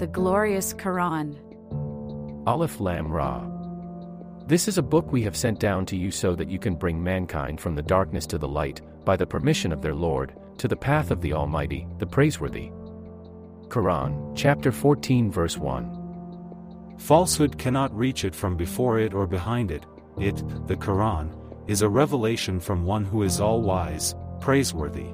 the 0.00 0.06
glorious 0.06 0.72
Quran. 0.72 1.36
Aleph 2.46 2.80
Lam 2.80 3.12
Ra. 3.12 3.46
This 4.46 4.66
is 4.66 4.78
a 4.78 4.82
book 4.82 5.12
we 5.12 5.20
have 5.24 5.36
sent 5.36 5.60
down 5.60 5.84
to 5.84 5.96
you 5.96 6.10
so 6.10 6.34
that 6.36 6.48
you 6.48 6.58
can 6.58 6.74
bring 6.74 7.04
mankind 7.04 7.60
from 7.60 7.74
the 7.74 7.82
darkness 7.82 8.26
to 8.28 8.38
the 8.38 8.48
light, 8.48 8.80
by 9.04 9.14
the 9.14 9.26
permission 9.26 9.72
of 9.72 9.82
their 9.82 9.94
Lord, 9.94 10.32
to 10.56 10.68
the 10.68 10.74
path 10.74 11.10
of 11.10 11.20
the 11.20 11.34
Almighty, 11.34 11.86
the 11.98 12.06
Praiseworthy. 12.06 12.70
Quran, 13.68 14.34
chapter 14.34 14.72
14, 14.72 15.30
verse 15.30 15.58
1. 15.58 16.96
Falsehood 16.96 17.58
cannot 17.58 17.94
reach 17.94 18.24
it 18.24 18.34
from 18.34 18.56
before 18.56 18.98
it 19.00 19.12
or 19.12 19.26
behind 19.26 19.70
it. 19.70 19.84
It, 20.18 20.36
the 20.66 20.76
Quran, 20.76 21.30
is 21.68 21.82
a 21.82 21.88
revelation 21.90 22.58
from 22.58 22.86
one 22.86 23.04
who 23.04 23.22
is 23.22 23.38
all 23.38 23.60
wise, 23.60 24.14
praiseworthy. 24.40 25.08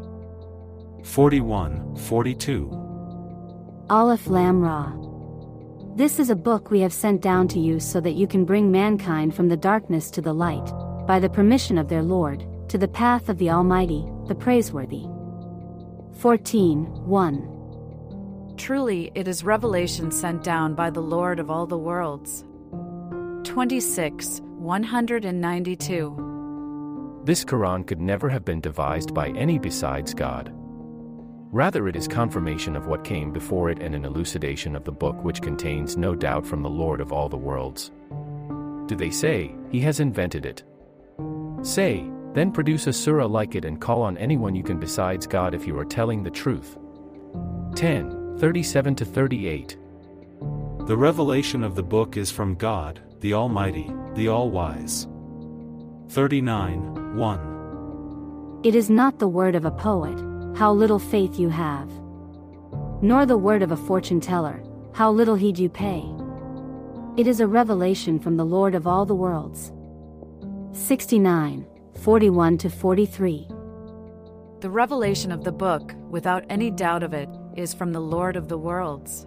41, 1.03 1.97
42. 1.97 2.86
Aleph 3.89 4.27
Lam 4.27 4.61
Ra. 4.61 4.93
This 5.95 6.19
is 6.19 6.29
a 6.29 6.35
book 6.35 6.73
we 6.73 6.81
have 6.81 6.93
sent 6.93 7.21
down 7.21 7.47
to 7.47 7.61
you 7.61 7.79
so 7.79 8.01
that 8.01 8.17
you 8.17 8.27
can 8.27 8.45
bring 8.45 8.73
mankind 8.73 9.33
from 9.33 9.47
the 9.47 9.57
darkness 9.57 10.11
to 10.11 10.21
the 10.21 10.33
light, 10.33 10.73
by 11.07 11.21
the 11.21 11.31
permission 11.31 11.79
of 11.79 11.89
their 11.89 12.03
Lord, 12.03 12.45
to 12.69 12.79
the 12.79 12.89
path 12.89 13.29
of 13.29 13.39
the 13.39 13.51
Almighty, 13.51 14.05
the 14.27 14.35
Praiseworthy. 14.35 15.05
14, 16.19 16.87
1. 17.07 18.55
Truly, 18.57 19.13
it 19.15 19.29
is 19.29 19.45
revelation 19.45 20.11
sent 20.11 20.43
down 20.43 20.75
by 20.75 20.91
the 20.91 21.01
Lord 21.01 21.39
of 21.39 21.49
all 21.49 21.69
the 21.69 21.79
worlds. 21.79 22.45
26, 23.45 24.41
192. 24.41 27.23
This 27.25 27.45
Quran 27.45 27.87
could 27.87 28.01
never 28.01 28.29
have 28.29 28.45
been 28.45 28.61
devised 28.61 29.15
by 29.15 29.29
any 29.29 29.61
besides 29.61 30.13
God. 30.13 30.53
Rather, 31.57 31.89
it 31.89 31.97
is 31.97 32.07
confirmation 32.07 32.77
of 32.77 32.87
what 32.87 33.03
came 33.03 33.33
before 33.33 33.71
it 33.71 33.79
and 33.81 33.95
an 33.95 34.05
elucidation 34.05 34.77
of 34.77 34.85
the 34.85 34.93
book 34.93 35.17
which 35.25 35.41
contains 35.41 35.97
no 35.97 36.15
doubt 36.15 36.47
from 36.47 36.63
the 36.63 36.69
Lord 36.69 37.01
of 37.01 37.15
all 37.15 37.31
the 37.31 37.37
worlds. 37.39 37.91
Do 38.85 38.95
they 38.95 39.09
say, 39.09 39.55
He 39.71 39.81
has 39.81 39.99
invented 39.99 40.45
it? 40.45 40.65
Say, 41.63 42.11
then 42.35 42.53
produce 42.53 42.87
a 42.89 42.93
surah 42.93 43.25
like 43.25 43.55
it 43.55 43.65
and 43.65 43.81
call 43.81 44.03
on 44.03 44.19
anyone 44.19 44.55
you 44.55 44.63
can 44.63 44.79
besides 44.79 45.27
God 45.27 45.55
if 45.55 45.67
you 45.67 45.79
are 45.79 45.87
telling 45.87 46.23
the 46.23 46.31
truth. 46.31 46.77
10, 47.75 48.37
37 48.39 48.95
to 48.97 49.07
38. 49.07 49.79
The 50.87 50.97
revelation 50.99 51.65
of 51.65 51.75
the 51.75 51.83
book 51.83 52.19
is 52.19 52.31
from 52.31 52.57
God, 52.57 53.01
the 53.21 53.33
Almighty, 53.33 53.91
the 54.13 54.29
All-Wise. 54.29 55.09
39, 56.11 57.17
1. 57.17 58.61
It 58.63 58.75
is 58.75 58.91
not 58.91 59.19
the 59.19 59.29
word 59.29 59.55
of 59.55 59.65
a 59.65 59.71
poet, 59.71 60.21
how 60.57 60.73
little 60.73 60.99
faith 60.99 61.39
you 61.39 61.51
have. 61.51 61.91
Nor 63.03 63.27
the 63.27 63.37
word 63.37 63.61
of 63.61 63.73
a 63.73 63.77
fortune 63.77 64.21
teller, 64.21 64.63
how 64.95 65.11
little 65.11 65.35
heed 65.35 65.59
you 65.59 65.69
pay. 65.69 66.03
It 67.19 67.27
is 67.27 67.41
a 67.41 67.47
revelation 67.47 68.19
from 68.19 68.39
the 68.39 68.45
Lord 68.45 68.75
of 68.75 68.87
all 68.87 69.05
the 69.05 69.15
worlds. 69.15 69.71
69, 70.73 71.67
41 72.01 72.57
to 72.59 72.71
43. 72.71 73.47
The 74.61 74.71
revelation 74.71 75.31
of 75.31 75.45
the 75.45 75.53
book, 75.53 75.93
without 76.09 76.47
any 76.49 76.71
doubt 76.71 77.03
of 77.03 77.13
it, 77.13 77.29
is 77.55 77.75
from 77.75 77.93
the 77.93 78.01
Lord 78.01 78.35
of 78.35 78.49
the 78.49 78.59
worlds. 78.59 79.27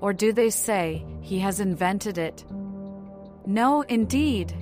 Or 0.00 0.14
do 0.14 0.32
they 0.32 0.48
say, 0.48 1.04
He 1.20 1.38
has 1.40 1.60
invented 1.60 2.16
it? 2.16 2.42
No, 3.44 3.82
indeed. 3.82 4.54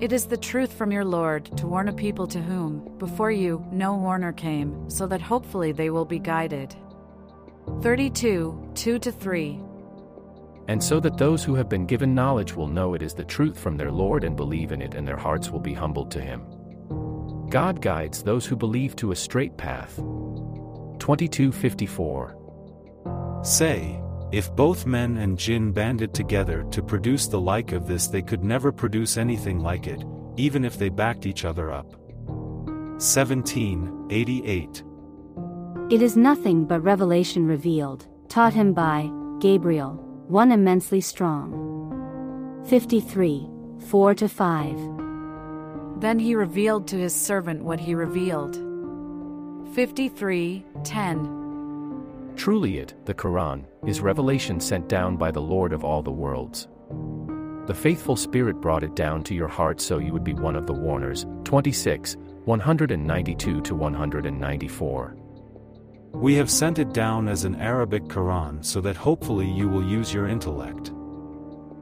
It 0.00 0.12
is 0.12 0.26
the 0.26 0.36
truth 0.36 0.72
from 0.72 0.90
your 0.90 1.04
Lord 1.04 1.56
to 1.56 1.68
warn 1.68 1.88
a 1.88 1.92
people 1.92 2.26
to 2.26 2.42
whom, 2.42 2.98
before 2.98 3.30
you, 3.30 3.64
no 3.70 3.96
warner 3.96 4.32
came, 4.32 4.90
so 4.90 5.06
that 5.06 5.22
hopefully 5.22 5.70
they 5.70 5.88
will 5.88 6.04
be 6.04 6.18
guided. 6.18 6.74
32, 7.80 8.72
2 8.74 8.98
to 8.98 9.12
3. 9.12 9.60
And 10.66 10.82
so 10.82 10.98
that 10.98 11.16
those 11.16 11.44
who 11.44 11.54
have 11.54 11.68
been 11.68 11.86
given 11.86 12.12
knowledge 12.12 12.54
will 12.54 12.66
know 12.66 12.94
it 12.94 13.02
is 13.02 13.14
the 13.14 13.24
truth 13.24 13.56
from 13.56 13.76
their 13.76 13.92
Lord 13.92 14.24
and 14.24 14.34
believe 14.34 14.72
in 14.72 14.82
it, 14.82 14.94
and 14.94 15.06
their 15.06 15.16
hearts 15.16 15.50
will 15.50 15.60
be 15.60 15.74
humbled 15.74 16.10
to 16.10 16.20
Him. 16.20 16.42
God 17.48 17.80
guides 17.80 18.24
those 18.24 18.46
who 18.46 18.56
believe 18.56 18.96
to 18.96 19.12
a 19.12 19.16
straight 19.16 19.56
path. 19.56 19.94
2254. 20.98 23.40
Say, 23.44 24.00
if 24.32 24.54
both 24.54 24.86
men 24.86 25.18
and 25.18 25.38
jinn 25.38 25.72
banded 25.72 26.12
together 26.14 26.64
to 26.70 26.82
produce 26.82 27.26
the 27.26 27.40
like 27.40 27.72
of 27.72 27.86
this, 27.86 28.08
they 28.08 28.22
could 28.22 28.42
never 28.44 28.72
produce 28.72 29.16
anything 29.16 29.60
like 29.60 29.86
it, 29.86 30.04
even 30.36 30.64
if 30.64 30.78
they 30.78 30.88
backed 30.88 31.26
each 31.26 31.44
other 31.44 31.72
up. 31.72 31.96
1788. 32.98 34.82
It 35.90 36.00
is 36.00 36.16
nothing 36.16 36.64
but 36.64 36.80
revelation 36.80 37.46
revealed, 37.46 38.06
taught 38.28 38.54
him 38.54 38.72
by 38.72 39.10
Gabriel, 39.38 39.92
one 40.28 40.50
immensely 40.52 41.00
strong. 41.00 42.62
53, 42.66 43.48
4 43.88 44.14
to 44.14 44.28
5. 44.28 46.00
Then 46.00 46.18
he 46.18 46.34
revealed 46.34 46.88
to 46.88 46.96
his 46.96 47.14
servant 47.14 47.62
what 47.62 47.78
he 47.78 47.94
revealed. 47.94 48.56
53, 49.74 50.64
10. 50.82 51.43
Truly, 52.36 52.78
it, 52.78 52.94
the 53.04 53.14
Quran, 53.14 53.64
is 53.86 54.00
revelation 54.00 54.60
sent 54.60 54.88
down 54.88 55.16
by 55.16 55.30
the 55.30 55.40
Lord 55.40 55.72
of 55.72 55.84
all 55.84 56.02
the 56.02 56.10
worlds. 56.10 56.68
The 57.66 57.74
faithful 57.74 58.16
Spirit 58.16 58.60
brought 58.60 58.82
it 58.82 58.94
down 58.94 59.22
to 59.24 59.34
your 59.34 59.48
heart 59.48 59.80
so 59.80 59.98
you 59.98 60.12
would 60.12 60.24
be 60.24 60.34
one 60.34 60.56
of 60.56 60.66
the 60.66 60.74
warners. 60.74 61.24
26, 61.44 62.16
192 62.44 63.60
to 63.62 63.74
194. 63.74 65.16
We 66.12 66.34
have 66.34 66.50
sent 66.50 66.78
it 66.78 66.92
down 66.92 67.28
as 67.28 67.44
an 67.44 67.56
Arabic 67.56 68.04
Quran 68.04 68.64
so 68.64 68.80
that 68.82 68.96
hopefully 68.96 69.50
you 69.50 69.68
will 69.68 69.84
use 69.84 70.12
your 70.12 70.28
intellect. 70.28 70.92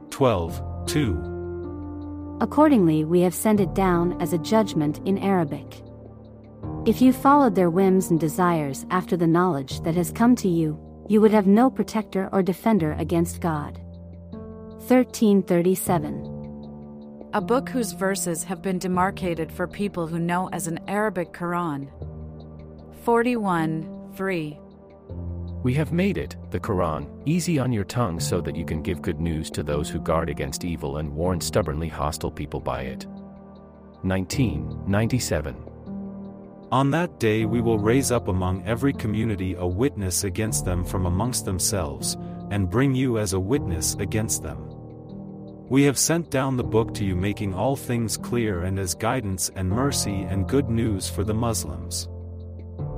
12, 0.09 0.85
2. 0.87 2.37
Accordingly, 2.39 3.03
we 3.03 3.21
have 3.21 3.35
sent 3.35 3.59
it 3.59 3.73
down 3.73 4.19
as 4.21 4.33
a 4.33 4.37
judgment 4.37 5.01
in 5.05 5.17
Arabic. 5.17 5.83
If 6.85 7.01
you 7.01 7.13
followed 7.13 7.55
their 7.55 7.69
whims 7.69 8.11
and 8.11 8.19
desires 8.19 8.85
after 8.91 9.15
the 9.15 9.25
knowledge 9.25 9.79
that 9.83 9.95
has 9.95 10.11
come 10.11 10.35
to 10.35 10.49
you, 10.49 10.77
you 11.07 11.21
would 11.21 11.31
have 11.31 11.47
no 11.47 11.69
protector 11.69 12.27
or 12.33 12.43
defender 12.43 12.91
against 12.99 13.39
God. 13.39 13.77
1337. 14.89 17.29
A 17.31 17.39
book 17.39 17.69
whose 17.69 17.93
verses 17.93 18.43
have 18.43 18.61
been 18.61 18.79
demarcated 18.79 19.49
for 19.49 19.65
people 19.65 20.07
who 20.07 20.19
know 20.19 20.49
as 20.51 20.67
an 20.67 20.77
Arabic 20.89 21.31
Quran. 21.31 21.87
41, 23.05 24.11
3. 24.17 24.59
We 25.63 25.73
have 25.75 25.93
made 25.93 26.17
it, 26.17 26.35
the 26.51 26.59
Quran, 26.59 27.07
easy 27.25 27.59
on 27.59 27.71
your 27.71 27.85
tongue 27.85 28.19
so 28.19 28.41
that 28.41 28.57
you 28.57 28.65
can 28.65 28.81
give 28.81 29.01
good 29.01 29.21
news 29.21 29.49
to 29.51 29.63
those 29.63 29.89
who 29.89 30.01
guard 30.01 30.29
against 30.29 30.65
evil 30.65 30.97
and 30.97 31.13
warn 31.13 31.39
stubbornly 31.39 31.87
hostile 31.87 32.29
people 32.29 32.59
by 32.59 32.81
it. 32.81 33.05
1997. 34.01 35.69
On 36.73 36.89
that 36.89 37.19
day 37.19 37.45
we 37.45 37.61
will 37.61 37.77
raise 37.77 38.11
up 38.11 38.29
among 38.29 38.65
every 38.65 38.93
community 38.93 39.53
a 39.53 39.67
witness 39.67 40.23
against 40.23 40.65
them 40.65 40.83
from 40.83 41.05
amongst 41.05 41.45
themselves, 41.45 42.17
and 42.49 42.67
bring 42.67 42.95
you 42.95 43.19
as 43.19 43.33
a 43.33 43.39
witness 43.39 43.93
against 43.99 44.41
them. 44.41 44.57
We 45.69 45.83
have 45.83 45.99
sent 45.99 46.31
down 46.31 46.57
the 46.57 46.63
book 46.63 46.95
to 46.95 47.05
you 47.05 47.15
making 47.15 47.53
all 47.53 47.75
things 47.75 48.17
clear 48.17 48.63
and 48.63 48.79
as 48.79 48.95
guidance 48.95 49.51
and 49.55 49.69
mercy 49.69 50.23
and 50.23 50.49
good 50.49 50.71
news 50.71 51.07
for 51.07 51.23
the 51.23 51.35
Muslims. 51.35 52.07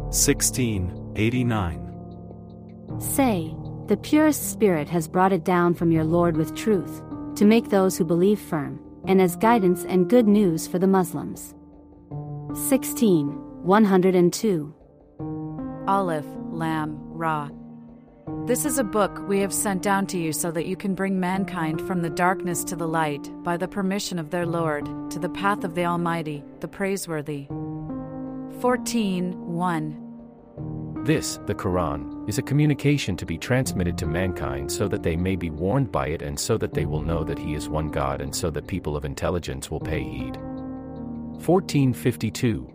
1689. 0.08 3.02
Say, 3.02 3.54
the 3.88 3.98
purest 3.98 4.52
Spirit 4.52 4.88
has 4.88 5.10
brought 5.10 5.34
it 5.34 5.44
down 5.44 5.74
from 5.74 5.92
your 5.92 6.06
Lord 6.06 6.38
with 6.38 6.56
truth, 6.56 7.02
to 7.36 7.44
make 7.44 7.72
those 7.72 7.98
who 7.98 8.06
believe 8.06 8.40
firm, 8.40 8.80
and 9.06 9.22
as 9.22 9.36
guidance 9.36 9.84
and 9.84 10.10
good 10.10 10.30
news 10.30 10.66
for 10.66 10.80
the 10.80 10.88
Muslims. 10.88 11.54
16, 12.70 13.45
102. 13.66 14.76
Aleph, 15.88 16.26
Lam, 16.52 16.98
Ra. 17.00 17.50
This 18.46 18.64
is 18.64 18.78
a 18.78 18.84
book 18.84 19.28
we 19.28 19.40
have 19.40 19.52
sent 19.52 19.82
down 19.82 20.06
to 20.08 20.20
you 20.20 20.34
so 20.34 20.52
that 20.52 20.68
you 20.68 20.76
can 20.76 20.94
bring 20.94 21.20
mankind 21.20 21.82
from 21.82 22.04
the 22.04 22.12
darkness 22.12 22.64
to 22.66 22.76
the 22.76 22.88
light, 22.88 23.28
by 23.44 23.58
the 23.58 23.68
permission 23.68 24.20
of 24.20 24.30
their 24.30 24.46
Lord, 24.46 24.86
to 25.10 25.18
the 25.18 25.30
path 25.30 25.64
of 25.64 25.74
the 25.74 25.84
Almighty, 25.84 26.44
the 26.60 26.68
Praiseworthy. 26.68 27.48
14, 28.62 29.34
1. 29.34 31.02
This, 31.04 31.40
the 31.48 31.56
Quran, 31.56 32.30
is 32.30 32.38
a 32.38 32.44
communication 32.44 33.18
to 33.18 33.26
be 33.26 33.40
transmitted 33.40 33.98
to 33.98 34.06
mankind 34.06 34.72
so 34.72 34.88
that 34.88 35.02
they 35.02 35.16
may 35.16 35.36
be 35.36 35.50
warned 35.50 35.92
by 35.92 36.10
it 36.10 36.22
and 36.22 36.40
so 36.40 36.56
that 36.60 36.76
they 36.76 36.86
will 36.86 37.02
know 37.02 37.24
that 37.24 37.40
He 37.40 37.56
is 37.56 37.68
one 37.68 37.90
God 37.90 38.22
and 38.22 38.36
so 38.36 38.52
that 38.52 38.68
people 38.68 38.96
of 38.96 39.06
intelligence 39.06 39.72
will 39.72 39.80
pay 39.80 40.04
heed. 40.04 40.38
1452. 41.42 42.75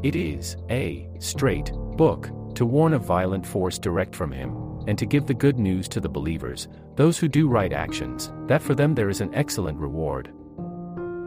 It 0.04 0.16
is 0.16 0.56
a 0.70 1.10
straight 1.20 1.72
book 1.98 2.30
to 2.56 2.66
warn 2.66 2.94
of 2.94 3.04
violent 3.04 3.46
force 3.46 3.80
direct 3.80 4.16
from 4.16 4.32
Him, 4.32 4.73
and 4.88 4.98
to 4.98 5.06
give 5.06 5.26
the 5.26 5.34
good 5.34 5.60
news 5.60 5.88
to 5.90 6.00
the 6.00 6.10
believers, 6.10 6.68
those 6.96 7.18
who 7.18 7.28
do 7.28 7.48
right 7.48 7.74
actions, 7.74 8.32
that 8.48 8.62
for 8.62 8.76
them 8.76 8.96
there 8.96 9.10
is 9.10 9.22
an 9.22 9.34
excellent 9.34 9.78
reward. 9.78 10.34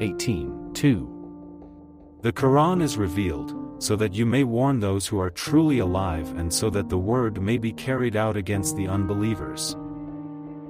18. 0.01 0.73
2. 0.75 2.19
The 2.23 2.33
Quran 2.33 2.83
is 2.83 2.97
revealed, 2.97 3.55
so 3.79 3.97
that 3.97 4.15
you 4.15 4.27
may 4.27 4.45
warn 4.45 4.81
those 4.81 5.07
who 5.07 5.21
are 5.21 5.31
truly 5.31 5.79
alive 5.79 6.29
and 6.39 6.53
so 6.53 6.71
that 6.71 6.89
the 6.89 6.99
word 6.99 7.41
may 7.41 7.59
be 7.59 7.73
carried 7.73 8.17
out 8.17 8.37
against 8.37 8.77
the 8.77 8.89
unbelievers. 8.89 9.77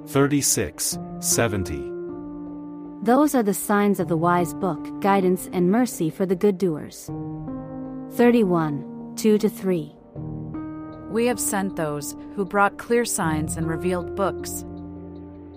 36, 0.07 0.97
70. 1.19 1.91
Those 3.03 3.35
are 3.35 3.43
the 3.43 3.53
signs 3.53 3.99
of 3.99 4.07
the 4.07 4.17
wise 4.17 4.53
book, 4.53 5.01
guidance 5.01 5.49
and 5.53 5.71
mercy 5.71 6.09
for 6.09 6.25
the 6.25 6.35
good 6.35 6.57
doers. 6.57 7.09
31, 8.11 9.13
2 9.15 9.37
to 9.37 9.49
3. 9.49 9.96
We 11.09 11.27
have 11.27 11.39
sent 11.39 11.77
those 11.77 12.17
who 12.35 12.43
brought 12.43 12.77
clear 12.77 13.05
signs 13.05 13.55
and 13.55 13.65
revealed 13.67 14.15
books. 14.15 14.65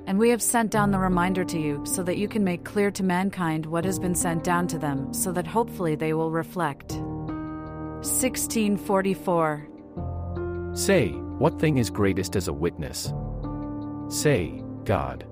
And 0.07 0.17
we 0.19 0.31
have 0.31 0.41
sent 0.41 0.71
down 0.71 0.93
the 0.93 0.99
reminder 0.99 1.45
to 1.45 1.59
you 1.59 1.85
so 1.85 2.03
that 2.05 2.19
you 2.19 2.29
can 2.29 2.45
make 2.45 2.65
clear 2.65 2.91
to 2.93 3.03
mankind 3.03 3.67
what 3.67 3.85
has 3.85 3.99
been 3.99 4.15
sent 4.15 4.45
down 4.45 4.69
to 4.69 4.79
them, 4.79 5.13
so 5.13 5.33
that 5.33 5.47
hopefully 5.47 5.97
they 5.97 6.15
will 6.15 6.31
reflect. 6.31 6.93
1644. 6.93 9.67
Say, 10.73 11.09
what 11.11 11.59
thing 11.59 11.79
is 11.79 11.91
greatest 11.91 12.37
as 12.37 12.47
a 12.49 12.53
witness? 12.53 13.13
Say, 14.09 14.63
God. 14.85 15.27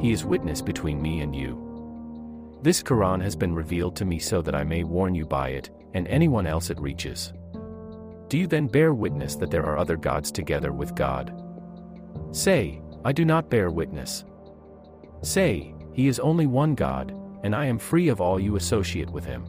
He 0.00 0.10
is 0.10 0.24
witness 0.24 0.62
between 0.62 1.00
me 1.00 1.20
and 1.20 1.34
you. 1.34 2.58
This 2.62 2.82
Quran 2.82 3.22
has 3.22 3.36
been 3.36 3.54
revealed 3.54 3.96
to 3.96 4.04
me 4.04 4.18
so 4.18 4.42
that 4.42 4.54
I 4.54 4.64
may 4.64 4.84
warn 4.84 5.14
you 5.14 5.26
by 5.26 5.50
it, 5.50 5.70
and 5.94 6.08
anyone 6.08 6.46
else 6.46 6.70
it 6.70 6.80
reaches. 6.80 7.32
Do 8.32 8.38
you 8.38 8.46
then 8.46 8.66
bear 8.66 8.94
witness 8.94 9.36
that 9.36 9.50
there 9.50 9.66
are 9.66 9.76
other 9.76 9.98
gods 9.98 10.32
together 10.32 10.72
with 10.72 10.94
God? 10.94 11.38
Say, 12.30 12.80
I 13.04 13.12
do 13.12 13.26
not 13.26 13.50
bear 13.50 13.70
witness. 13.70 14.24
Say, 15.20 15.74
He 15.92 16.08
is 16.08 16.18
only 16.18 16.46
one 16.46 16.74
God, 16.74 17.14
and 17.42 17.54
I 17.54 17.66
am 17.66 17.78
free 17.78 18.08
of 18.08 18.22
all 18.22 18.40
you 18.40 18.56
associate 18.56 19.10
with 19.10 19.26
Him. 19.26 19.44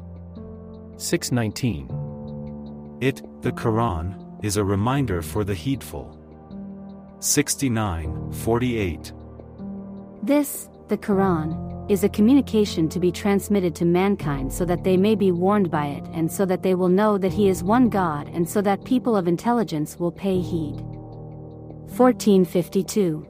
619. 0.97 2.97
It, 3.00 3.21
the 3.41 3.53
Quran, 3.53 4.44
is 4.44 4.57
a 4.57 4.65
reminder 4.65 5.21
for 5.21 5.45
the 5.45 5.56
heedful. 5.56 6.19
69, 7.21 8.33
48. 8.33 9.13
This, 10.24 10.69
the 10.89 10.97
Quran, 10.97 11.72
is 11.89 12.03
a 12.03 12.09
communication 12.09 12.88
to 12.89 13.00
be 13.00 13.12
transmitted 13.12 13.75
to 13.75 13.85
mankind 13.85 14.53
so 14.53 14.65
that 14.65 14.83
they 14.83 14.95
may 14.95 15.15
be 15.15 15.31
warned 15.31 15.69
by 15.69 15.88
it 15.88 16.06
and 16.13 16.31
so 16.31 16.45
that 16.45 16.63
they 16.63 16.75
will 16.75 16.89
know 16.89 17.18
that 17.18 17.33
He 17.33 17.50
is 17.50 17.63
one 17.63 17.89
God 17.89 18.30
and 18.30 18.47
so 18.47 18.62
that 18.62 18.85
people 18.85 19.18
of 19.18 19.27
intelligence 19.27 20.00
will 20.00 20.12
pay 20.12 20.39
heed. 20.39 20.80
1452. 21.95 23.27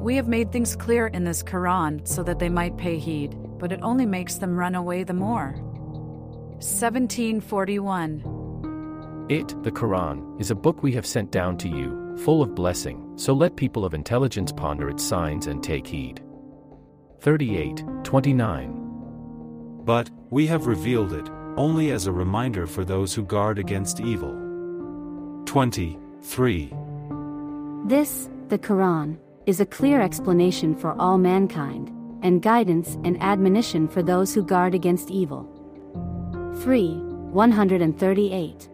We 0.00 0.16
have 0.16 0.28
made 0.28 0.52
things 0.52 0.76
clear 0.76 1.08
in 1.08 1.24
this 1.24 1.42
Quran 1.42 2.06
so 2.06 2.22
that 2.22 2.38
they 2.38 2.48
might 2.48 2.76
pay 2.76 2.98
heed, 2.98 3.36
but 3.58 3.72
it 3.72 3.80
only 3.82 4.06
makes 4.06 4.36
them 4.36 4.56
run 4.56 4.74
away 4.74 5.04
the 5.04 5.12
more. 5.12 5.52
1741. 6.62 9.26
It, 9.28 9.62
the 9.62 9.70
Quran, 9.70 10.40
is 10.40 10.50
a 10.50 10.54
book 10.54 10.82
we 10.82 10.92
have 10.92 11.06
sent 11.06 11.30
down 11.30 11.56
to 11.58 11.68
you, 11.68 12.16
full 12.18 12.42
of 12.42 12.54
blessing, 12.54 13.12
so 13.16 13.32
let 13.32 13.56
people 13.56 13.84
of 13.84 13.94
intelligence 13.94 14.52
ponder 14.52 14.88
its 14.88 15.04
signs 15.04 15.46
and 15.46 15.62
take 15.62 15.86
heed. 15.86 16.22
38, 17.22 17.84
29. 18.02 19.82
But, 19.84 20.10
we 20.30 20.44
have 20.48 20.66
revealed 20.66 21.12
it, 21.12 21.30
only 21.56 21.92
as 21.92 22.08
a 22.08 22.12
reminder 22.12 22.66
for 22.66 22.84
those 22.84 23.14
who 23.14 23.22
guard 23.22 23.60
against 23.60 24.00
evil. 24.00 24.32
20, 25.44 26.00
3. 26.20 26.74
This, 27.84 28.28
the 28.48 28.58
Quran, 28.58 29.18
is 29.46 29.60
a 29.60 29.66
clear 29.66 30.00
explanation 30.00 30.74
for 30.74 31.00
all 31.00 31.16
mankind, 31.16 31.92
and 32.24 32.42
guidance 32.42 32.98
and 33.04 33.22
admonition 33.22 33.86
for 33.86 34.02
those 34.02 34.34
who 34.34 34.42
guard 34.42 34.74
against 34.74 35.08
evil. 35.08 35.48
3. 36.62 36.96
138. 37.30 38.68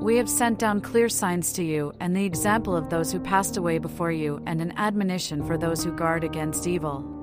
We 0.00 0.16
have 0.16 0.30
sent 0.30 0.58
down 0.58 0.80
clear 0.80 1.10
signs 1.10 1.52
to 1.52 1.62
you, 1.62 1.92
and 2.00 2.16
the 2.16 2.24
example 2.24 2.74
of 2.74 2.88
those 2.88 3.12
who 3.12 3.20
passed 3.20 3.58
away 3.58 3.76
before 3.76 4.12
you, 4.12 4.42
and 4.46 4.62
an 4.62 4.72
admonition 4.78 5.44
for 5.44 5.58
those 5.58 5.84
who 5.84 5.92
guard 5.92 6.24
against 6.24 6.66
evil. 6.66 7.13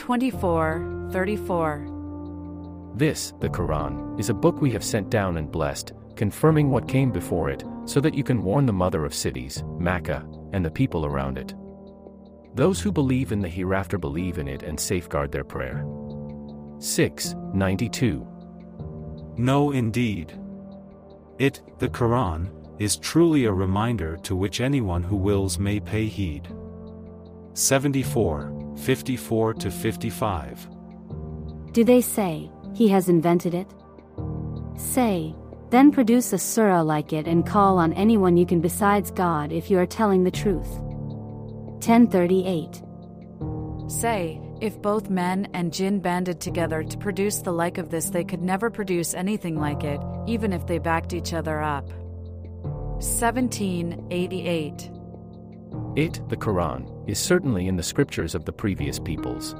24, 0.00 1.10
34. 1.12 2.92
This, 2.96 3.34
the 3.38 3.50
Quran, 3.50 4.18
is 4.18 4.30
a 4.30 4.34
book 4.34 4.58
we 4.62 4.70
have 4.70 4.82
sent 4.82 5.10
down 5.10 5.36
and 5.36 5.52
blessed, 5.52 5.92
confirming 6.16 6.70
what 6.70 6.88
came 6.88 7.12
before 7.12 7.50
it, 7.50 7.62
so 7.84 8.00
that 8.00 8.14
you 8.14 8.24
can 8.24 8.42
warn 8.42 8.64
the 8.64 8.72
mother 8.72 9.04
of 9.04 9.12
cities, 9.14 9.62
Makkah, 9.78 10.26
and 10.54 10.64
the 10.64 10.70
people 10.70 11.04
around 11.04 11.36
it. 11.36 11.54
Those 12.54 12.80
who 12.80 12.90
believe 12.90 13.30
in 13.30 13.40
the 13.40 13.48
hereafter 13.48 13.98
believe 13.98 14.38
in 14.38 14.48
it 14.48 14.62
and 14.62 14.80
safeguard 14.80 15.30
their 15.30 15.44
prayer. 15.44 15.84
6. 16.78 17.34
92. 17.52 18.26
No, 19.36 19.72
indeed. 19.72 20.32
It, 21.38 21.60
the 21.78 21.90
Quran, 21.90 22.48
is 22.78 22.96
truly 22.96 23.44
a 23.44 23.52
reminder 23.52 24.16
to 24.22 24.34
which 24.34 24.62
anyone 24.62 25.02
who 25.02 25.16
wills 25.16 25.58
may 25.58 25.78
pay 25.78 26.06
heed. 26.06 26.48
74, 27.52 28.59
54 28.80 29.54
to 29.54 29.70
55. 29.70 30.68
Do 31.72 31.84
they 31.84 32.00
say, 32.00 32.50
He 32.74 32.88
has 32.88 33.08
invented 33.08 33.54
it? 33.54 33.72
Say, 34.76 35.34
then 35.70 35.92
produce 35.92 36.32
a 36.32 36.38
surah 36.38 36.82
like 36.82 37.12
it 37.12 37.28
and 37.28 37.46
call 37.46 37.78
on 37.78 37.92
anyone 37.92 38.36
you 38.36 38.44
can 38.44 38.60
besides 38.60 39.12
God 39.12 39.52
if 39.52 39.70
you 39.70 39.78
are 39.78 39.86
telling 39.86 40.24
the 40.24 40.30
truth. 40.30 40.68
1038. 41.80 42.82
Say, 43.88 44.40
if 44.60 44.82
both 44.82 45.08
men 45.08 45.48
and 45.54 45.72
jinn 45.72 46.00
banded 46.00 46.40
together 46.40 46.82
to 46.82 46.98
produce 46.98 47.38
the 47.38 47.52
like 47.52 47.78
of 47.78 47.90
this, 47.90 48.10
they 48.10 48.24
could 48.24 48.42
never 48.42 48.68
produce 48.68 49.14
anything 49.14 49.58
like 49.58 49.84
it, 49.84 50.00
even 50.26 50.52
if 50.52 50.66
they 50.66 50.78
backed 50.78 51.12
each 51.12 51.32
other 51.32 51.62
up. 51.62 51.88
1788. 53.00 54.90
It, 55.96 56.20
the 56.28 56.36
Quran, 56.36 57.08
is 57.08 57.18
certainly 57.18 57.66
in 57.66 57.76
the 57.76 57.82
scriptures 57.82 58.34
of 58.34 58.44
the 58.44 58.52
previous 58.52 58.98
peoples. 58.98 59.54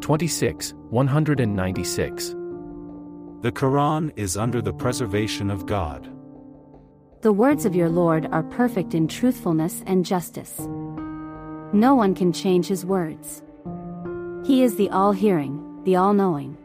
26, 0.00 0.74
196. 0.90 2.28
The 3.40 3.52
Quran 3.52 4.12
is 4.16 4.36
under 4.36 4.60
the 4.60 4.72
preservation 4.72 5.50
of 5.50 5.66
God. 5.66 6.08
The 7.22 7.32
words 7.32 7.64
of 7.64 7.74
your 7.74 7.88
Lord 7.88 8.26
are 8.30 8.42
perfect 8.44 8.94
in 8.94 9.08
truthfulness 9.08 9.82
and 9.86 10.04
justice. 10.04 10.58
No 11.72 11.94
one 11.94 12.14
can 12.14 12.32
change 12.32 12.66
his 12.66 12.84
words. 12.86 13.42
He 14.44 14.62
is 14.62 14.76
the 14.76 14.88
all 14.90 15.12
hearing, 15.12 15.82
the 15.84 15.96
all 15.96 16.14
knowing. 16.14 16.56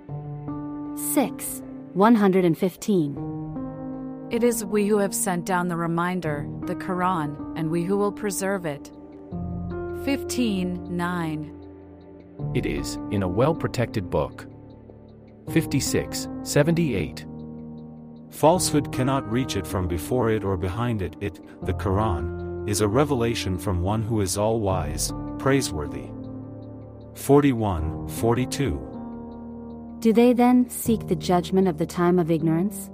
6. 1.13 1.62
115. 1.93 3.32
It 4.33 4.43
is 4.43 4.65
we 4.65 4.87
who 4.87 4.97
have 4.97 5.13
sent 5.13 5.45
down 5.45 5.67
the 5.67 5.77
reminder, 5.77 6.47
the 6.63 6.73
Quran, 6.73 7.53
and 7.55 7.69
we 7.69 7.83
who 7.83 7.95
will 7.95 8.11
preserve 8.11 8.65
it. 8.65 8.91
15. 10.05 10.97
9. 10.97 12.51
It 12.55 12.65
is, 12.65 12.95
in 13.11 13.21
a 13.21 13.27
well 13.27 13.53
protected 13.53 14.09
book. 14.09 14.47
56, 15.51 16.27
78. 16.41 17.27
Falsehood 18.31 18.91
cannot 18.91 19.31
reach 19.31 19.55
it 19.55 19.67
from 19.67 19.87
before 19.87 20.31
it 20.31 20.43
or 20.43 20.57
behind 20.57 21.03
it. 21.03 21.15
It, 21.21 21.39
the 21.63 21.73
Quran, 21.75 22.67
is 22.67 22.81
a 22.81 22.87
revelation 22.87 23.59
from 23.59 23.83
one 23.83 24.01
who 24.01 24.21
is 24.21 24.35
all 24.35 24.59
wise, 24.59 25.13
praiseworthy. 25.37 26.09
41, 27.13 28.07
42. 28.07 29.97
Do 29.99 30.11
they 30.11 30.33
then 30.33 30.67
seek 30.71 31.07
the 31.07 31.15
judgment 31.15 31.67
of 31.67 31.77
the 31.77 31.85
time 31.85 32.17
of 32.17 32.31
ignorance? 32.31 32.89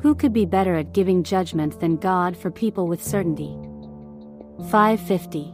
Who 0.00 0.14
could 0.14 0.32
be 0.32 0.46
better 0.46 0.76
at 0.76 0.92
giving 0.92 1.24
judgment 1.24 1.80
than 1.80 1.96
God 1.96 2.36
for 2.36 2.52
people 2.52 2.86
with 2.86 3.02
certainty? 3.02 3.58
550. 4.70 5.52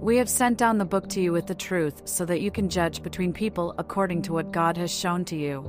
We 0.00 0.16
have 0.18 0.28
sent 0.28 0.56
down 0.56 0.78
the 0.78 0.84
book 0.84 1.08
to 1.08 1.20
you 1.20 1.32
with 1.32 1.48
the 1.48 1.54
truth 1.54 2.02
so 2.04 2.24
that 2.26 2.42
you 2.42 2.52
can 2.52 2.68
judge 2.68 3.02
between 3.02 3.32
people 3.32 3.74
according 3.76 4.22
to 4.22 4.32
what 4.32 4.52
God 4.52 4.76
has 4.76 4.94
shown 4.94 5.24
to 5.24 5.36
you. 5.36 5.62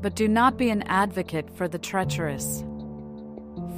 But 0.00 0.16
do 0.16 0.26
not 0.26 0.56
be 0.56 0.70
an 0.70 0.82
advocate 0.82 1.54
for 1.54 1.68
the 1.68 1.78
treacherous. 1.78 2.64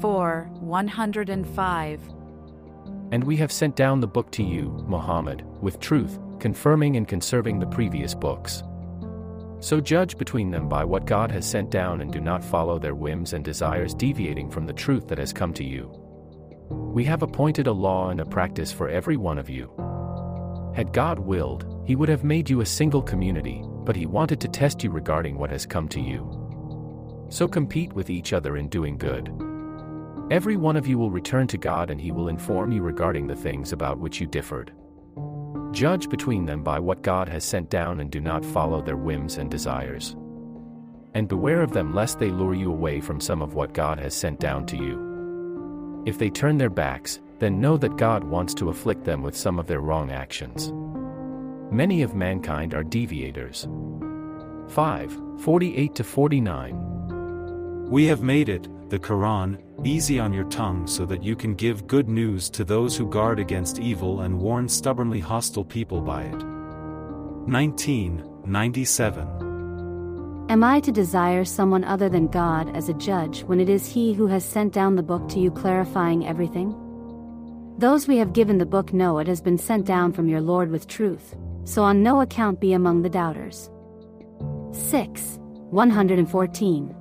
4 0.00 0.48
105 0.52 2.00
And 3.10 3.24
we 3.24 3.36
have 3.36 3.50
sent 3.50 3.74
down 3.74 3.98
the 3.98 4.06
book 4.06 4.30
to 4.32 4.44
you, 4.44 4.84
Muhammad, 4.86 5.44
with 5.60 5.80
truth, 5.80 6.20
confirming 6.38 6.96
and 6.96 7.08
conserving 7.08 7.58
the 7.58 7.66
previous 7.66 8.14
books. 8.14 8.62
So 9.60 9.80
judge 9.80 10.18
between 10.18 10.50
them 10.50 10.68
by 10.68 10.84
what 10.84 11.06
God 11.06 11.30
has 11.30 11.48
sent 11.48 11.70
down 11.70 12.00
and 12.00 12.12
do 12.12 12.20
not 12.20 12.44
follow 12.44 12.78
their 12.78 12.94
whims 12.94 13.32
and 13.32 13.44
desires 13.44 13.94
deviating 13.94 14.50
from 14.50 14.66
the 14.66 14.72
truth 14.72 15.08
that 15.08 15.18
has 15.18 15.32
come 15.32 15.54
to 15.54 15.64
you. 15.64 15.90
We 16.70 17.04
have 17.04 17.22
appointed 17.22 17.66
a 17.66 17.72
law 17.72 18.10
and 18.10 18.20
a 18.20 18.26
practice 18.26 18.72
for 18.72 18.88
every 18.88 19.16
one 19.16 19.38
of 19.38 19.48
you. 19.48 19.72
Had 20.74 20.92
God 20.92 21.18
willed, 21.18 21.82
He 21.86 21.96
would 21.96 22.08
have 22.08 22.24
made 22.24 22.50
you 22.50 22.60
a 22.60 22.66
single 22.66 23.02
community, 23.02 23.62
but 23.84 23.96
He 23.96 24.04
wanted 24.04 24.40
to 24.40 24.48
test 24.48 24.84
you 24.84 24.90
regarding 24.90 25.38
what 25.38 25.50
has 25.50 25.64
come 25.64 25.88
to 25.88 26.00
you. 26.00 27.26
So 27.30 27.48
compete 27.48 27.92
with 27.92 28.10
each 28.10 28.32
other 28.32 28.56
in 28.56 28.68
doing 28.68 28.98
good. 28.98 29.32
Every 30.30 30.56
one 30.56 30.76
of 30.76 30.86
you 30.86 30.98
will 30.98 31.10
return 31.10 31.46
to 31.48 31.58
God 31.58 31.90
and 31.90 32.00
He 32.00 32.12
will 32.12 32.28
inform 32.28 32.72
you 32.72 32.82
regarding 32.82 33.26
the 33.26 33.36
things 33.36 33.72
about 33.72 33.98
which 33.98 34.20
you 34.20 34.26
differed. 34.26 34.72
Judge 35.72 36.08
between 36.08 36.46
them 36.46 36.62
by 36.62 36.78
what 36.78 37.02
God 37.02 37.28
has 37.28 37.44
sent 37.44 37.70
down 37.70 38.00
and 38.00 38.10
do 38.10 38.20
not 38.20 38.44
follow 38.44 38.80
their 38.80 38.96
whims 38.96 39.36
and 39.36 39.50
desires. 39.50 40.16
And 41.14 41.28
beware 41.28 41.62
of 41.62 41.72
them 41.72 41.94
lest 41.94 42.18
they 42.18 42.30
lure 42.30 42.54
you 42.54 42.70
away 42.70 43.00
from 43.00 43.20
some 43.20 43.42
of 43.42 43.54
what 43.54 43.72
God 43.72 43.98
has 43.98 44.14
sent 44.14 44.40
down 44.40 44.66
to 44.66 44.76
you. 44.76 46.02
If 46.06 46.18
they 46.18 46.30
turn 46.30 46.58
their 46.58 46.70
backs, 46.70 47.20
then 47.38 47.60
know 47.60 47.76
that 47.76 47.96
God 47.96 48.24
wants 48.24 48.54
to 48.54 48.70
afflict 48.70 49.04
them 49.04 49.22
with 49.22 49.36
some 49.36 49.58
of 49.58 49.66
their 49.66 49.80
wrong 49.80 50.10
actions. 50.10 50.72
Many 51.72 52.02
of 52.02 52.14
mankind 52.14 52.74
are 52.74 52.84
deviators. 52.84 53.66
5. 54.68 55.20
48 55.40 55.94
to 55.94 56.04
49. 56.04 57.88
We 57.90 58.06
have 58.06 58.22
made 58.22 58.48
it, 58.48 58.68
the 58.88 58.98
Quran, 58.98 59.58
easy 59.86 60.18
on 60.18 60.32
your 60.32 60.44
tongue 60.44 60.86
so 60.86 61.04
that 61.06 61.22
you 61.22 61.36
can 61.36 61.54
give 61.54 61.86
good 61.86 62.08
news 62.08 62.50
to 62.50 62.64
those 62.64 62.96
who 62.96 63.08
guard 63.08 63.38
against 63.38 63.78
evil 63.78 64.20
and 64.20 64.38
warn 64.38 64.68
stubbornly 64.68 65.20
hostile 65.20 65.64
people 65.64 66.00
by 66.00 66.24
it. 66.24 66.42
1997. 67.46 70.46
Am 70.48 70.64
I 70.64 70.80
to 70.80 70.92
desire 70.92 71.44
someone 71.44 71.84
other 71.84 72.08
than 72.08 72.28
God 72.28 72.74
as 72.76 72.88
a 72.88 72.94
judge 72.94 73.42
when 73.44 73.60
it 73.60 73.68
is 73.68 73.86
He 73.86 74.12
who 74.12 74.26
has 74.26 74.44
sent 74.44 74.72
down 74.72 74.96
the 74.96 75.02
book 75.02 75.28
to 75.30 75.38
you 75.38 75.50
clarifying 75.50 76.26
everything? 76.26 76.74
Those 77.78 78.08
we 78.08 78.16
have 78.16 78.32
given 78.32 78.58
the 78.58 78.64
book 78.64 78.92
know 78.92 79.18
it 79.18 79.26
has 79.26 79.42
been 79.42 79.58
sent 79.58 79.84
down 79.84 80.12
from 80.12 80.28
your 80.28 80.40
Lord 80.40 80.70
with 80.70 80.88
truth, 80.88 81.36
so 81.64 81.82
on 81.82 82.02
no 82.02 82.22
account 82.22 82.58
be 82.58 82.72
among 82.72 83.02
the 83.02 83.10
doubters. 83.10 83.70
6. 84.72 85.38
114. 85.70 86.95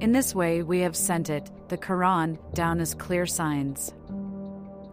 In 0.00 0.12
this 0.12 0.34
way, 0.34 0.62
we 0.62 0.80
have 0.80 0.96
sent 0.96 1.30
it, 1.30 1.50
the 1.68 1.78
Quran, 1.78 2.38
down 2.54 2.80
as 2.80 2.94
clear 2.94 3.26
signs. 3.26 3.94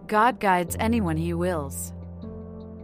God 0.08 0.40
guides 0.40 0.78
anyone 0.80 1.18
He 1.18 1.34
wills. 1.34 1.94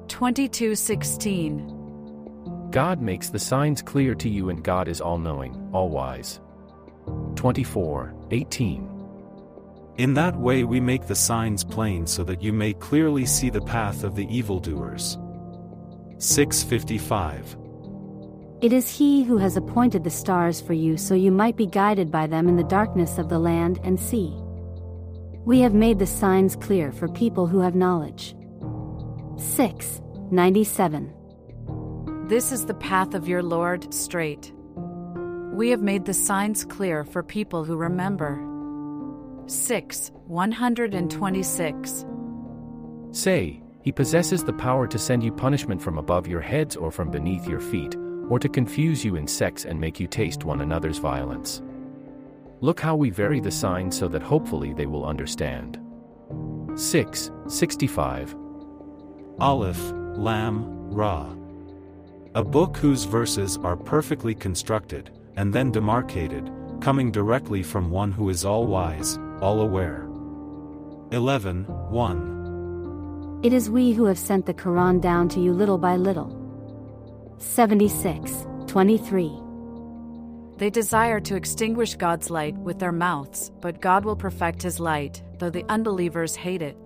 2216. 0.08 2.70
God 2.72 3.02
makes 3.02 3.30
the 3.30 3.40
signs 3.40 3.82
clear 3.82 4.14
to 4.16 4.30
you, 4.30 4.50
and 4.50 4.64
God 4.64 4.88
is 4.88 5.02
all 5.02 5.18
knowing, 5.18 5.70
all 5.74 5.90
wise. 5.90 6.40
24. 7.36 8.14
18. 8.32 8.90
In 9.98 10.14
that 10.14 10.36
way, 10.36 10.64
we 10.64 10.80
make 10.80 11.08
the 11.08 11.16
signs 11.16 11.64
plain 11.64 12.06
so 12.06 12.24
that 12.24 12.44
you 12.44 12.54
may 12.54 12.74
clearly 12.74 13.26
see 13.26 13.50
the 13.50 13.62
path 13.62 14.04
of 14.04 14.16
the 14.16 14.28
evildoers. 14.36 15.18
655. 16.20 17.58
It 18.60 18.74
is 18.74 18.90
He 18.90 19.24
who 19.24 19.38
has 19.38 19.56
appointed 19.56 20.04
the 20.04 20.10
stars 20.10 20.60
for 20.60 20.74
you 20.74 20.98
so 20.98 21.14
you 21.14 21.32
might 21.32 21.56
be 21.56 21.68
guided 21.68 22.10
by 22.10 22.26
them 22.26 22.50
in 22.50 22.56
the 22.56 22.64
darkness 22.64 23.20
of 23.20 23.30
the 23.30 23.38
land 23.38 23.80
and 23.84 24.00
sea. 24.00 24.34
We 25.46 25.60
have 25.60 25.76
made 25.76 26.00
the 26.00 26.08
signs 26.08 26.56
clear 26.56 26.92
for 26.92 27.08
people 27.08 27.46
who 27.46 27.60
have 27.60 27.76
knowledge. 27.76 28.36
6. 29.38 30.02
97. 30.32 31.14
This 32.28 32.52
is 32.52 32.66
the 32.66 32.74
path 32.74 33.14
of 33.14 33.28
your 33.28 33.44
Lord 33.44 33.94
straight. 33.94 34.52
We 35.54 35.70
have 35.70 35.82
made 35.82 36.06
the 36.06 36.14
signs 36.16 36.66
clear 36.66 37.06
for 37.06 37.22
people 37.22 37.64
who 37.64 37.78
remember. 37.78 38.44
6. 39.46 40.12
126. 40.26 42.06
Say, 43.12 43.62
He 43.84 43.92
possesses 43.92 44.44
the 44.44 44.54
power 44.54 44.88
to 44.88 44.98
send 44.98 45.24
you 45.24 45.32
punishment 45.32 45.80
from 45.80 46.00
above 46.00 46.28
your 46.28 46.42
heads 46.42 46.76
or 46.76 46.92
from 46.92 47.12
beneath 47.12 47.48
your 47.48 47.62
feet, 47.62 47.96
or 48.30 48.40
to 48.40 48.50
confuse 48.50 49.04
you 49.04 49.16
in 49.16 49.28
sex 49.28 49.66
and 49.66 49.80
make 49.80 50.00
you 50.00 50.08
taste 50.08 50.44
one 50.44 50.62
another's 50.62 50.98
violence. 50.98 51.62
Look 52.62 52.80
how 52.80 52.96
we 52.96 53.10
vary 53.10 53.40
the 53.40 53.52
signs 53.52 53.98
so 53.98 54.08
that 54.08 54.22
hopefully 54.22 54.74
they 54.74 54.86
will 54.86 55.06
understand. 55.06 55.80
6. 56.76 57.32
65. 57.48 58.36
Aleph, 59.40 59.92
Lam, 60.16 60.92
Ra. 60.92 61.34
A 62.36 62.44
book 62.44 62.78
whose 62.78 63.04
verses 63.04 63.58
are 63.64 63.76
perfectly 63.76 64.36
constructed, 64.36 65.12
and 65.36 65.54
then 65.54 65.72
demarcated, 65.72 66.52
coming 66.82 67.12
directly 67.12 67.64
from 67.64 67.90
one 67.90 68.12
who 68.12 68.30
is 68.30 68.46
all 68.46 68.68
wise, 68.68 69.18
all 69.42 69.62
aware. 69.62 70.08
11. 71.12 71.66
1. 71.66 73.40
It 73.44 73.54
is 73.54 73.70
we 73.70 73.94
who 73.94 74.06
have 74.06 74.20
sent 74.20 74.46
the 74.46 74.54
Quran 74.54 75.00
down 75.00 75.30
to 75.30 75.40
you 75.40 75.54
little 75.54 75.78
by 75.78 75.96
little. 75.96 76.37
76. 77.40 78.48
23. 78.68 79.32
They 80.58 80.70
desire 80.70 81.20
to 81.20 81.36
extinguish 81.36 81.96
God's 81.96 82.30
light 82.30 82.56
with 82.58 82.80
their 82.80 82.92
mouths, 82.92 83.52
but 83.62 83.80
God 83.80 84.06
will 84.06 84.16
perfect 84.16 84.64
His 84.64 84.80
light, 84.80 85.22
though 85.38 85.52
the 85.52 85.66
unbelievers 85.70 86.36
hate 86.36 86.62
it. 86.62 86.78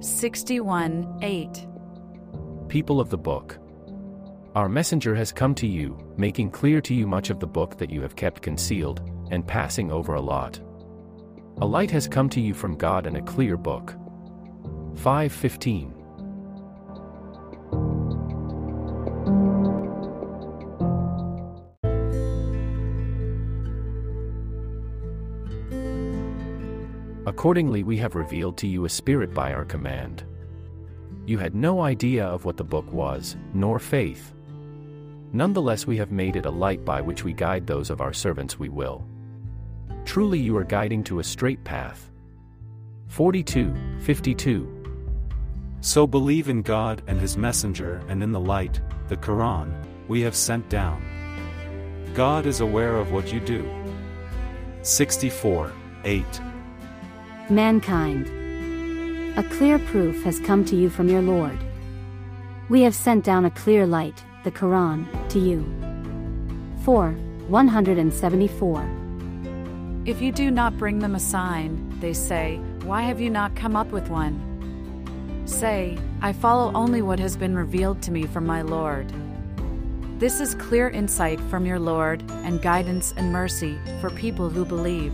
61. 0.00 1.20
8. 1.22 1.66
People 2.68 3.00
of 3.00 3.08
the 3.08 3.18
book. 3.18 3.58
Our 4.54 4.68
messenger 4.68 5.14
has 5.14 5.32
come 5.32 5.54
to 5.56 5.66
you, 5.66 5.98
making 6.16 6.50
clear 6.50 6.80
to 6.82 6.94
you 6.94 7.06
much 7.06 7.30
of 7.30 7.40
the 7.40 7.46
book 7.46 7.78
that 7.78 7.90
you 7.90 8.02
have 8.02 8.16
kept 8.16 8.42
concealed, 8.42 9.00
and 9.30 9.46
passing 9.46 9.90
over 9.90 10.14
a 10.14 10.20
lot. 10.20 10.60
A 11.62 11.66
light 11.66 11.90
has 11.90 12.06
come 12.06 12.28
to 12.30 12.40
you 12.40 12.52
from 12.52 12.76
God 12.76 13.06
and 13.06 13.16
a 13.16 13.22
clear 13.22 13.56
book. 13.56 13.94
515. 14.96 15.95
Accordingly, 27.26 27.82
we 27.82 27.96
have 27.96 28.14
revealed 28.14 28.56
to 28.58 28.68
you 28.68 28.84
a 28.84 28.88
spirit 28.88 29.34
by 29.34 29.52
our 29.52 29.64
command. 29.64 30.22
You 31.26 31.38
had 31.38 31.56
no 31.56 31.82
idea 31.82 32.24
of 32.24 32.44
what 32.44 32.56
the 32.56 32.62
book 32.62 32.90
was, 32.92 33.36
nor 33.52 33.80
faith. 33.80 34.32
Nonetheless, 35.32 35.88
we 35.88 35.96
have 35.96 36.12
made 36.12 36.36
it 36.36 36.46
a 36.46 36.50
light 36.50 36.84
by 36.84 37.00
which 37.00 37.24
we 37.24 37.32
guide 37.32 37.66
those 37.66 37.90
of 37.90 38.00
our 38.00 38.12
servants 38.12 38.60
we 38.60 38.68
will. 38.68 39.04
Truly, 40.04 40.38
you 40.38 40.56
are 40.56 40.62
guiding 40.62 41.02
to 41.02 41.18
a 41.18 41.24
straight 41.24 41.64
path. 41.64 42.12
42, 43.08 43.74
52. 44.02 44.72
So 45.80 46.06
believe 46.06 46.48
in 46.48 46.62
God 46.62 47.02
and 47.08 47.20
His 47.20 47.36
Messenger 47.36 48.02
and 48.08 48.22
in 48.22 48.30
the 48.30 48.38
light, 48.38 48.80
the 49.08 49.16
Quran, 49.16 49.74
we 50.06 50.20
have 50.20 50.36
sent 50.36 50.68
down. 50.68 51.02
God 52.14 52.46
is 52.46 52.60
aware 52.60 52.96
of 52.96 53.10
what 53.10 53.32
you 53.32 53.40
do. 53.40 53.68
64, 54.82 55.72
8. 56.04 56.24
Mankind. 57.50 58.26
A 59.38 59.42
clear 59.44 59.78
proof 59.78 60.24
has 60.24 60.40
come 60.40 60.64
to 60.64 60.74
you 60.74 60.90
from 60.90 61.08
your 61.08 61.22
Lord. 61.22 61.56
We 62.68 62.82
have 62.82 62.94
sent 62.94 63.24
down 63.24 63.44
a 63.44 63.52
clear 63.52 63.86
light, 63.86 64.24
the 64.42 64.50
Quran, 64.50 65.06
to 65.28 65.38
you. 65.38 65.64
4. 66.82 67.12
174. 67.46 68.90
If 70.06 70.20
you 70.20 70.32
do 70.32 70.50
not 70.50 70.76
bring 70.76 70.98
them 70.98 71.14
a 71.14 71.20
sign, 71.20 71.96
they 72.00 72.12
say, 72.12 72.56
Why 72.82 73.02
have 73.02 73.20
you 73.20 73.30
not 73.30 73.54
come 73.54 73.76
up 73.76 73.92
with 73.92 74.08
one? 74.08 74.42
Say, 75.44 75.96
I 76.22 76.32
follow 76.32 76.72
only 76.74 77.00
what 77.00 77.20
has 77.20 77.36
been 77.36 77.54
revealed 77.54 78.02
to 78.02 78.10
me 78.10 78.26
from 78.26 78.44
my 78.44 78.62
Lord. 78.62 79.06
This 80.18 80.40
is 80.40 80.56
clear 80.56 80.88
insight 80.88 81.40
from 81.42 81.64
your 81.64 81.78
Lord 81.78 82.28
and 82.28 82.60
guidance 82.60 83.14
and 83.16 83.30
mercy 83.30 83.78
for 84.00 84.10
people 84.10 84.50
who 84.50 84.64
believe. 84.64 85.12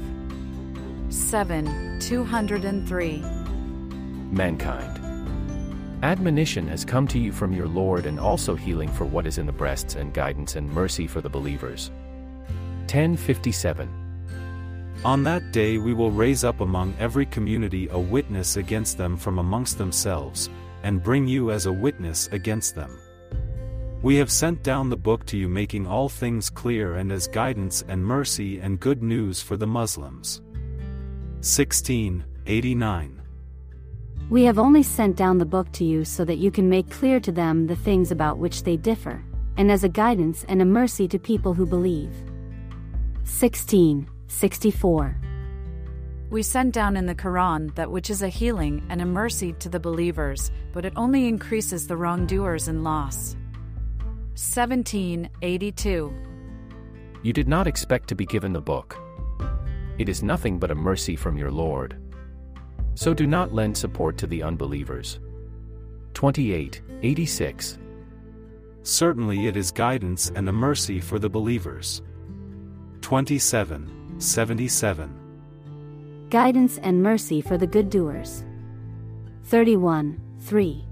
7. 1.12 1.98
203. 2.00 3.18
Mankind. 4.30 4.98
Admonition 6.02 6.66
has 6.66 6.86
come 6.86 7.06
to 7.06 7.18
you 7.18 7.30
from 7.32 7.52
your 7.52 7.68
Lord 7.68 8.06
and 8.06 8.18
also 8.18 8.54
healing 8.54 8.88
for 8.88 9.04
what 9.04 9.26
is 9.26 9.36
in 9.36 9.44
the 9.44 9.52
breasts 9.52 9.94
and 9.94 10.14
guidance 10.14 10.56
and 10.56 10.66
mercy 10.72 11.06
for 11.06 11.20
the 11.20 11.28
believers. 11.28 11.90
1057. 12.86 13.90
On 15.04 15.22
that 15.22 15.52
day 15.52 15.76
we 15.76 15.92
will 15.92 16.10
raise 16.10 16.44
up 16.44 16.60
among 16.62 16.94
every 16.98 17.26
community 17.26 17.88
a 17.90 17.98
witness 17.98 18.56
against 18.56 18.96
them 18.96 19.18
from 19.18 19.38
amongst 19.38 19.76
themselves, 19.76 20.48
and 20.82 21.02
bring 21.02 21.28
you 21.28 21.50
as 21.50 21.66
a 21.66 21.72
witness 21.72 22.28
against 22.32 22.74
them. 22.74 22.98
We 24.00 24.16
have 24.16 24.30
sent 24.30 24.62
down 24.62 24.88
the 24.88 24.96
book 24.96 25.26
to 25.26 25.36
you 25.36 25.46
making 25.46 25.86
all 25.86 26.08
things 26.08 26.48
clear 26.48 26.94
and 26.94 27.12
as 27.12 27.26
guidance 27.26 27.84
and 27.86 28.02
mercy 28.02 28.60
and 28.60 28.80
good 28.80 29.02
news 29.02 29.42
for 29.42 29.58
the 29.58 29.66
Muslims. 29.66 30.40
1689. 31.42 33.20
We 34.30 34.44
have 34.44 34.60
only 34.60 34.84
sent 34.84 35.16
down 35.16 35.38
the 35.38 35.44
book 35.44 35.72
to 35.72 35.82
you 35.84 36.04
so 36.04 36.24
that 36.24 36.38
you 36.38 36.52
can 36.52 36.68
make 36.68 36.88
clear 36.88 37.18
to 37.18 37.32
them 37.32 37.66
the 37.66 37.74
things 37.74 38.12
about 38.12 38.38
which 38.38 38.62
they 38.62 38.76
differ, 38.76 39.24
and 39.56 39.68
as 39.68 39.82
a 39.82 39.88
guidance 39.88 40.44
and 40.48 40.62
a 40.62 40.64
mercy 40.64 41.08
to 41.08 41.18
people 41.18 41.52
who 41.52 41.66
believe. 41.66 42.14
1664. 43.26 45.20
We 46.30 46.44
send 46.44 46.72
down 46.74 46.96
in 46.96 47.06
the 47.06 47.14
Quran 47.16 47.74
that 47.74 47.90
which 47.90 48.08
is 48.08 48.22
a 48.22 48.28
healing 48.28 48.86
and 48.88 49.02
a 49.02 49.04
mercy 49.06 49.52
to 49.54 49.68
the 49.68 49.80
believers, 49.80 50.52
but 50.72 50.84
it 50.84 50.92
only 50.94 51.26
increases 51.26 51.88
the 51.88 51.96
wrongdoers 51.96 52.68
in 52.68 52.84
loss. 52.84 53.34
1782. 54.36 56.12
You 57.24 57.32
did 57.32 57.48
not 57.48 57.66
expect 57.66 58.08
to 58.10 58.14
be 58.14 58.26
given 58.26 58.52
the 58.52 58.60
book. 58.60 59.01
It 59.98 60.08
is 60.08 60.22
nothing 60.22 60.58
but 60.58 60.70
a 60.70 60.74
mercy 60.74 61.16
from 61.16 61.36
your 61.36 61.50
Lord. 61.50 61.96
So 62.94 63.14
do 63.14 63.26
not 63.26 63.54
lend 63.54 63.76
support 63.76 64.18
to 64.18 64.26
the 64.26 64.42
unbelievers. 64.42 65.20
28, 66.14 66.82
86. 67.02 67.78
Certainly 68.82 69.46
it 69.46 69.56
is 69.56 69.70
guidance 69.70 70.30
and 70.34 70.48
a 70.48 70.52
mercy 70.52 71.00
for 71.00 71.18
the 71.18 71.30
believers. 71.30 72.02
27, 73.00 74.16
77. 74.18 75.18
Guidance 76.30 76.78
and 76.78 77.02
mercy 77.02 77.40
for 77.40 77.58
the 77.58 77.66
good 77.66 77.90
doers. 77.90 78.44
31, 79.44 80.20
3. 80.40 80.84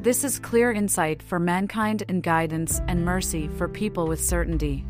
This 0.00 0.24
is 0.24 0.38
clear 0.38 0.72
insight 0.72 1.22
for 1.22 1.38
mankind 1.38 2.04
and 2.08 2.22
guidance 2.22 2.80
and 2.86 3.04
mercy 3.04 3.48
for 3.48 3.68
people 3.68 4.06
with 4.06 4.22
certainty. 4.22 4.84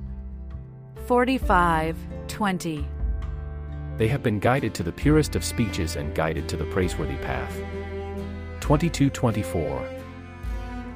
45, 1.07 1.97
20. 2.29 2.87
They 3.97 4.09
have 4.09 4.23
been 4.23 4.39
guided 4.39 4.75
to 4.75 4.83
the 4.83 4.93
purest 4.93 5.37
of 5.37 5.45
speeches 5.45 5.97
and 5.97 6.15
guided 6.15 6.49
to 6.51 6.57
the 6.57 6.67
praiseworthy 6.67 7.17
path. 7.17 7.55
2224. 8.61 9.89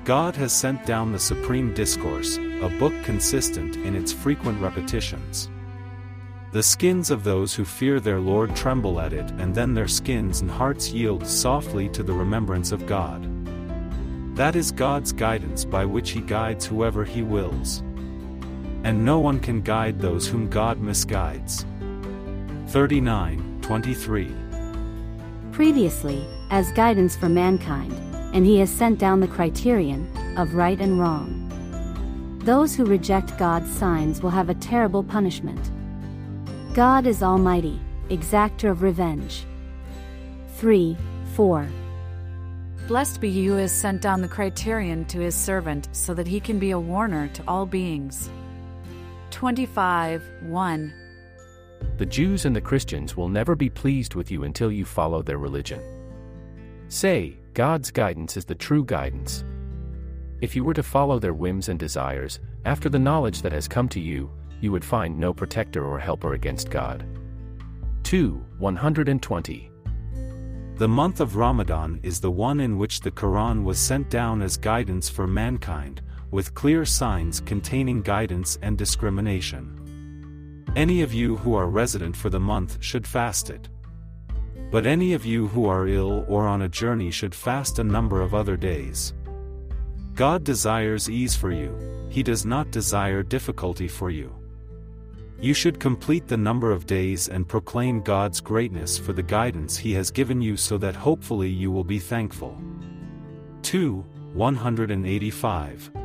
God 0.05 0.35
has 0.37 0.53
sent 0.53 0.85
down 0.87 1.13
the 1.13 1.19
Supreme 1.19 1.73
Discourse, 1.73 2.37
a 2.37 2.69
book 2.79 2.93
consistent 3.05 3.77
in 3.77 3.95
its 3.95 4.13
frequent 4.13 4.61
repetitions. 4.61 5.49
The 6.53 6.63
skins 6.63 7.11
of 7.11 7.23
those 7.23 7.55
who 7.55 7.65
fear 7.65 8.01
their 8.01 8.19
Lord 8.19 8.57
tremble 8.57 9.01
at 9.01 9.13
it, 9.13 9.31
and 9.39 9.55
then 9.55 9.73
their 9.73 9.87
skins 9.87 10.41
and 10.41 10.51
hearts 10.51 10.91
yield 10.91 11.27
softly 11.27 11.89
to 11.91 12.03
the 12.03 12.13
remembrance 12.13 12.73
of 12.73 12.87
God. 12.87 13.25
That 14.37 14.57
is 14.57 14.73
God's 14.73 15.13
guidance 15.13 15.65
by 15.65 15.85
which 15.85 16.11
He 16.11 16.21
guides 16.21 16.67
whoever 16.67 17.05
He 17.05 17.23
wills. 17.23 17.81
And 18.83 19.05
no 19.05 19.21
one 19.21 19.39
can 19.39 19.61
guide 19.61 20.01
those 20.01 20.27
whom 20.27 20.51
God 20.51 20.81
misguides. 20.81 21.65
39, 22.71 23.59
23. 23.63 24.33
Previously, 25.51 26.25
as 26.51 26.71
guidance 26.71 27.17
for 27.17 27.29
mankind, 27.29 27.93
and 28.33 28.47
he 28.47 28.61
has 28.61 28.71
sent 28.71 28.97
down 28.97 29.19
the 29.19 29.27
criterion 29.27 30.09
of 30.39 30.55
right 30.55 30.81
and 30.81 31.01
wrong. 31.01 32.39
Those 32.45 32.77
who 32.77 32.85
reject 32.85 33.37
God's 33.37 33.69
signs 33.73 34.23
will 34.23 34.31
have 34.31 34.51
a 34.51 34.55
terrible 34.55 35.03
punishment. 35.03 35.73
God 36.73 37.09
is 37.09 37.25
Almighty, 37.25 37.81
exactor 38.09 38.71
of 38.71 38.83
revenge. 38.83 39.43
3, 40.59 40.97
4. 41.35 41.69
Blessed 42.87 43.21
be 43.21 43.33
he 43.33 43.47
who 43.47 43.57
has 43.57 43.73
sent 43.73 44.01
down 44.01 44.23
the 44.23 44.29
criterion 44.29 45.05
to 45.07 45.19
his 45.19 45.35
servant 45.35 45.89
so 45.91 46.15
that 46.15 46.29
he 46.29 46.39
can 46.39 46.61
be 46.61 46.71
a 46.71 46.79
warner 46.79 47.27
to 47.35 47.43
all 47.49 47.67
beings. 47.67 48.31
25, 49.33 50.23
1. 50.43 51.00
The 51.99 52.07
Jews 52.07 52.45
and 52.47 52.55
the 52.55 52.61
Christians 52.61 53.17
will 53.17 53.29
never 53.29 53.55
be 53.55 53.69
pleased 53.69 54.15
with 54.15 54.31
you 54.31 54.45
until 54.45 54.73
you 54.73 54.85
follow 54.85 55.23
their 55.23 55.39
religion. 55.39 55.83
Say, 56.89 57.39
God's 57.55 57.91
guidance 57.91 58.37
is 58.37 58.45
the 58.45 58.55
true 58.55 58.85
guidance. 58.85 59.45
If 60.41 60.57
you 60.57 60.65
were 60.65 60.75
to 60.75 60.83
follow 60.83 61.19
their 61.19 61.35
whims 61.35 61.69
and 61.69 61.79
desires, 61.79 62.41
after 62.65 62.89
the 62.89 62.99
knowledge 62.99 63.43
that 63.43 63.53
has 63.53 63.69
come 63.69 63.89
to 63.91 64.01
you, 64.01 64.31
you 64.61 64.73
would 64.73 64.85
find 64.85 65.19
no 65.19 65.33
protector 65.33 65.85
or 65.85 65.99
helper 65.99 66.35
against 66.35 66.71
God. 66.71 67.05
2. 68.05 68.45
120. 68.59 69.71
The 70.77 70.89
month 70.89 71.21
of 71.21 71.37
Ramadan 71.37 72.01
is 72.03 72.21
the 72.21 72.31
one 72.31 72.61
in 72.61 72.79
which 72.79 73.01
the 73.01 73.11
Quran 73.11 73.65
was 73.65 73.79
sent 73.79 74.09
down 74.09 74.41
as 74.41 74.57
guidance 74.57 75.09
for 75.09 75.27
mankind, 75.27 76.01
with 76.31 76.55
clear 76.55 76.85
signs 76.85 77.41
containing 77.41 78.01
guidance 78.03 78.59
and 78.63 78.79
discrimination. 78.79 79.80
Any 80.77 81.03
of 81.03 81.13
you 81.13 81.37
who 81.37 81.55
are 81.55 81.69
resident 81.69 82.17
for 82.17 82.31
the 82.31 82.41
month 82.41 82.79
should 82.81 83.07
fast 83.07 83.51
it. 83.51 83.69
But 84.71 84.87
any 84.87 85.15
of 85.15 85.27
you 85.27 85.49
who 85.49 85.67
are 85.67 85.89
ill 85.89 86.25
or 86.29 86.47
on 86.47 86.63
a 86.63 86.69
journey 86.69 87.11
should 87.11 87.35
fast 87.35 87.79
a 87.79 87.85
number 87.85 88.21
of 88.21 88.35
other 88.35 88.57
days. 88.57 89.15
God 90.15 90.45
desires 90.45 91.11
ease 91.11 91.35
for 91.35 91.51
you, 91.51 91.77
He 92.09 92.23
does 92.23 92.45
not 92.45 92.71
desire 92.71 93.23
difficulty 93.23 93.89
for 93.89 94.11
you. 94.11 94.35
You 95.41 95.55
should 95.55 95.81
complete 95.81 96.29
the 96.29 96.37
number 96.37 96.71
of 96.71 96.87
days 96.87 97.29
and 97.29 97.49
proclaim 97.49 98.03
God's 98.03 98.41
greatness 98.41 98.99
for 98.99 99.13
the 99.13 99.23
guidance 99.23 99.77
He 99.77 99.93
has 99.95 100.11
given 100.11 100.41
you 100.41 100.57
so 100.57 100.77
that 100.79 100.95
hopefully 100.95 101.49
you 101.49 101.71
will 101.71 101.85
be 101.85 101.99
thankful. 101.99 102.57
2. 103.63 104.05
185. 104.35 106.00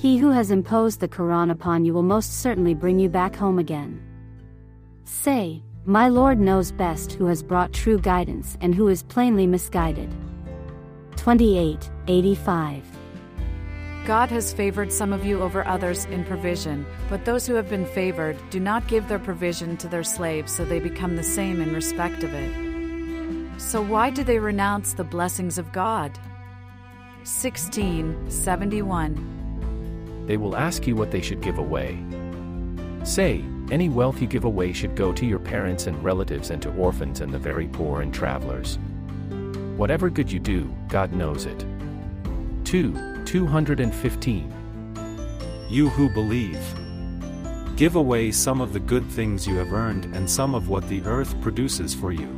He 0.00 0.16
who 0.16 0.30
has 0.30 0.50
imposed 0.50 1.00
the 1.00 1.08
Quran 1.08 1.50
upon 1.50 1.84
you 1.84 1.92
will 1.92 2.02
most 2.02 2.40
certainly 2.40 2.72
bring 2.72 2.98
you 2.98 3.10
back 3.10 3.36
home 3.36 3.58
again. 3.58 4.02
Say, 5.04 5.62
My 5.84 6.08
Lord 6.08 6.40
knows 6.40 6.72
best 6.72 7.12
who 7.12 7.26
has 7.26 7.42
brought 7.42 7.74
true 7.74 7.98
guidance 7.98 8.56
and 8.62 8.74
who 8.74 8.88
is 8.88 9.02
plainly 9.02 9.46
misguided. 9.46 10.10
28, 11.16 11.90
85. 12.08 12.82
God 14.06 14.30
has 14.30 14.54
favored 14.54 14.90
some 14.90 15.12
of 15.12 15.26
you 15.26 15.42
over 15.42 15.66
others 15.66 16.06
in 16.06 16.24
provision, 16.24 16.86
but 17.10 17.26
those 17.26 17.46
who 17.46 17.52
have 17.52 17.68
been 17.68 17.84
favored 17.84 18.38
do 18.48 18.58
not 18.58 18.88
give 18.88 19.06
their 19.06 19.18
provision 19.18 19.76
to 19.76 19.86
their 19.86 20.02
slaves 20.02 20.50
so 20.50 20.64
they 20.64 20.80
become 20.80 21.16
the 21.16 21.22
same 21.22 21.60
in 21.60 21.74
respect 21.74 22.24
of 22.24 22.32
it. 22.32 23.60
So 23.60 23.82
why 23.82 24.08
do 24.08 24.24
they 24.24 24.38
renounce 24.38 24.94
the 24.94 25.04
blessings 25.04 25.58
of 25.58 25.72
God? 25.72 26.18
1671. 27.24 29.39
They 30.26 30.36
will 30.36 30.56
ask 30.56 30.86
you 30.86 30.96
what 30.96 31.10
they 31.10 31.20
should 31.20 31.40
give 31.40 31.58
away. 31.58 31.98
Say, 33.04 33.44
any 33.70 33.88
wealth 33.88 34.20
you 34.20 34.26
give 34.26 34.44
away 34.44 34.72
should 34.72 34.96
go 34.96 35.12
to 35.12 35.24
your 35.24 35.38
parents 35.38 35.86
and 35.86 36.02
relatives 36.02 36.50
and 36.50 36.60
to 36.62 36.72
orphans 36.74 37.20
and 37.20 37.32
the 37.32 37.38
very 37.38 37.68
poor 37.68 38.02
and 38.02 38.12
travelers. 38.12 38.78
Whatever 39.76 40.10
good 40.10 40.30
you 40.30 40.38
do, 40.38 40.74
God 40.88 41.12
knows 41.12 41.46
it. 41.46 41.64
2. 42.64 43.24
215. 43.24 44.52
You 45.68 45.88
who 45.88 46.08
believe. 46.10 46.60
Give 47.76 47.96
away 47.96 48.30
some 48.32 48.60
of 48.60 48.72
the 48.72 48.80
good 48.80 49.08
things 49.08 49.46
you 49.46 49.56
have 49.56 49.72
earned 49.72 50.04
and 50.14 50.28
some 50.28 50.54
of 50.54 50.68
what 50.68 50.86
the 50.88 51.02
earth 51.04 51.40
produces 51.40 51.94
for 51.94 52.12
you. 52.12 52.28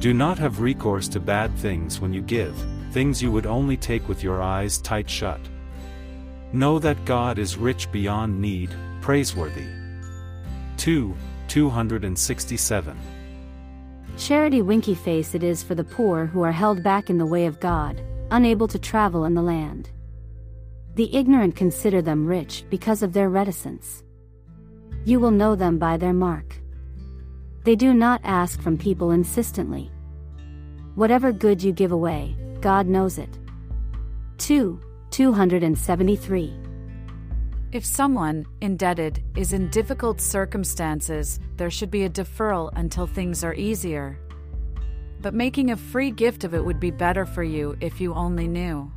Do 0.00 0.12
not 0.12 0.38
have 0.38 0.60
recourse 0.60 1.08
to 1.08 1.20
bad 1.20 1.56
things 1.56 2.00
when 2.00 2.12
you 2.12 2.20
give, 2.20 2.54
things 2.90 3.22
you 3.22 3.32
would 3.32 3.46
only 3.46 3.76
take 3.76 4.06
with 4.08 4.22
your 4.22 4.42
eyes 4.42 4.78
tight 4.78 5.08
shut. 5.08 5.40
Know 6.52 6.78
that 6.78 7.04
God 7.04 7.38
is 7.38 7.56
rich 7.56 7.90
beyond 7.90 8.40
need, 8.40 8.70
praiseworthy. 9.00 9.66
2. 10.76 11.14
267. 11.48 12.96
Charity 14.16 14.62
winky 14.62 14.94
face 14.94 15.34
it 15.34 15.42
is 15.42 15.62
for 15.62 15.74
the 15.74 15.84
poor 15.84 16.26
who 16.26 16.42
are 16.42 16.52
held 16.52 16.82
back 16.82 17.10
in 17.10 17.18
the 17.18 17.26
way 17.26 17.46
of 17.46 17.60
God, 17.60 18.00
unable 18.30 18.66
to 18.68 18.78
travel 18.78 19.24
in 19.24 19.34
the 19.34 19.42
land. 19.42 19.90
The 20.94 21.14
ignorant 21.14 21.56
consider 21.56 22.00
them 22.00 22.26
rich 22.26 22.64
because 22.70 23.02
of 23.02 23.12
their 23.12 23.28
reticence. 23.28 24.02
You 25.04 25.20
will 25.20 25.30
know 25.30 25.54
them 25.54 25.78
by 25.78 25.98
their 25.98 26.14
mark. 26.14 26.56
They 27.64 27.76
do 27.76 27.92
not 27.92 28.20
ask 28.24 28.60
from 28.62 28.78
people 28.78 29.10
insistently. 29.10 29.90
Whatever 30.94 31.32
good 31.32 31.62
you 31.62 31.72
give 31.72 31.92
away, 31.92 32.34
God 32.60 32.86
knows 32.86 33.18
it. 33.18 33.38
2. 34.38 34.80
273. 35.16 36.54
If 37.72 37.86
someone, 37.86 38.44
indebted, 38.60 39.22
is 39.34 39.54
in 39.54 39.70
difficult 39.70 40.20
circumstances, 40.20 41.40
there 41.56 41.70
should 41.70 41.90
be 41.90 42.04
a 42.04 42.10
deferral 42.10 42.70
until 42.76 43.06
things 43.06 43.42
are 43.42 43.54
easier. 43.54 44.18
But 45.22 45.32
making 45.32 45.70
a 45.70 45.76
free 45.78 46.10
gift 46.10 46.44
of 46.44 46.52
it 46.52 46.62
would 46.62 46.78
be 46.78 46.90
better 46.90 47.24
for 47.24 47.42
you 47.42 47.78
if 47.80 47.98
you 47.98 48.12
only 48.12 48.46
knew. 48.46 48.92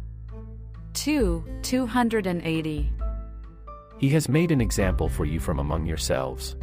2. 0.93 1.41
280. 1.61 2.91
He 3.97 4.09
has 4.09 4.27
made 4.27 4.51
an 4.51 4.59
example 4.59 5.07
for 5.07 5.23
you 5.23 5.39
from 5.39 5.59
among 5.59 5.85
yourselves. 5.85 6.57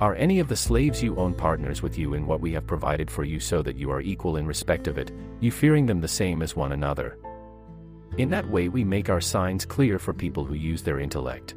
Are 0.00 0.16
any 0.16 0.40
of 0.40 0.48
the 0.48 0.56
slaves 0.56 1.00
you 1.00 1.14
own 1.14 1.34
partners 1.34 1.82
with 1.82 1.96
you 1.96 2.14
in 2.14 2.26
what 2.26 2.40
we 2.40 2.52
have 2.54 2.66
provided 2.66 3.12
for 3.12 3.22
you 3.22 3.38
so 3.38 3.62
that 3.62 3.76
you 3.76 3.92
are 3.92 4.00
equal 4.00 4.36
in 4.36 4.44
respect 4.44 4.88
of 4.88 4.98
it, 4.98 5.12
you 5.38 5.52
fearing 5.52 5.86
them 5.86 6.00
the 6.00 6.08
same 6.08 6.42
as 6.42 6.56
one 6.56 6.72
another? 6.72 7.16
In 8.18 8.30
that 8.30 8.48
way, 8.48 8.68
we 8.68 8.82
make 8.82 9.10
our 9.10 9.20
signs 9.20 9.66
clear 9.66 9.98
for 9.98 10.14
people 10.14 10.44
who 10.44 10.54
use 10.54 10.82
their 10.82 11.00
intellect. 11.00 11.54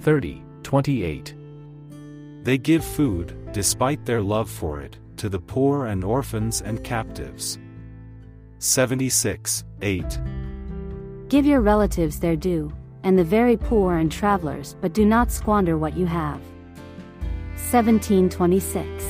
30, 0.00 0.42
28. 0.64 1.34
They 2.42 2.58
give 2.58 2.84
food, 2.84 3.36
despite 3.52 4.04
their 4.04 4.20
love 4.20 4.50
for 4.50 4.80
it, 4.80 4.98
to 5.18 5.28
the 5.28 5.38
poor 5.38 5.86
and 5.86 6.02
orphans 6.02 6.62
and 6.62 6.82
captives. 6.82 7.60
76, 8.58 9.64
8. 9.80 10.20
Give 11.28 11.46
your 11.46 11.60
relatives 11.60 12.18
their 12.18 12.34
due, 12.34 12.72
and 13.04 13.16
the 13.16 13.24
very 13.24 13.56
poor 13.56 13.98
and 13.98 14.10
travelers, 14.10 14.74
but 14.80 14.92
do 14.92 15.04
not 15.04 15.30
squander 15.30 15.78
what 15.78 15.96
you 15.96 16.06
have. 16.06 16.40
1726. 17.70 19.04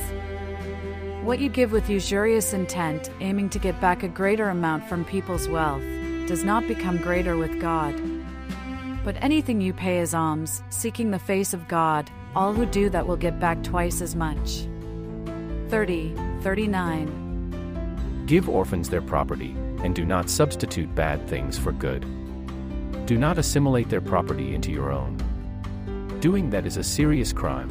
What 1.23 1.39
you 1.39 1.49
give 1.49 1.71
with 1.71 1.89
usurious 1.89 2.53
intent, 2.53 3.09
aiming 3.21 3.49
to 3.49 3.59
get 3.59 3.81
back 3.81 4.03
a 4.03 4.07
greater 4.07 4.49
amount 4.49 4.87
from 4.87 5.03
people's 5.05 5.47
wealth, 5.47 5.83
does 6.33 6.43
not 6.43 6.67
become 6.67 6.97
greater 6.97 7.37
with 7.37 7.61
God. 7.61 7.93
But 9.03 9.15
anything 9.21 9.61
you 9.61 9.71
pay 9.71 9.99
as 9.99 10.15
alms, 10.15 10.63
seeking 10.71 11.11
the 11.11 11.19
face 11.19 11.53
of 11.53 11.67
God, 11.67 12.09
all 12.35 12.51
who 12.53 12.65
do 12.65 12.89
that 12.89 13.05
will 13.05 13.17
get 13.17 13.39
back 13.39 13.61
twice 13.61 14.01
as 14.01 14.15
much. 14.15 14.65
30, 15.69 16.15
39. 16.41 18.25
Give 18.25 18.49
orphans 18.49 18.89
their 18.89 19.03
property, 19.03 19.55
and 19.83 19.93
do 19.93 20.05
not 20.05 20.27
substitute 20.27 20.95
bad 20.95 21.27
things 21.27 21.55
for 21.59 21.71
good. 21.71 22.01
Do 23.05 23.19
not 23.19 23.37
assimilate 23.37 23.89
their 23.89 24.01
property 24.01 24.55
into 24.55 24.71
your 24.71 24.91
own. 24.91 25.17
Doing 26.19 26.49
that 26.49 26.65
is 26.65 26.77
a 26.77 26.83
serious 26.83 27.31
crime. 27.31 27.69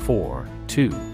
4, 0.00 0.48
2. 0.66 1.13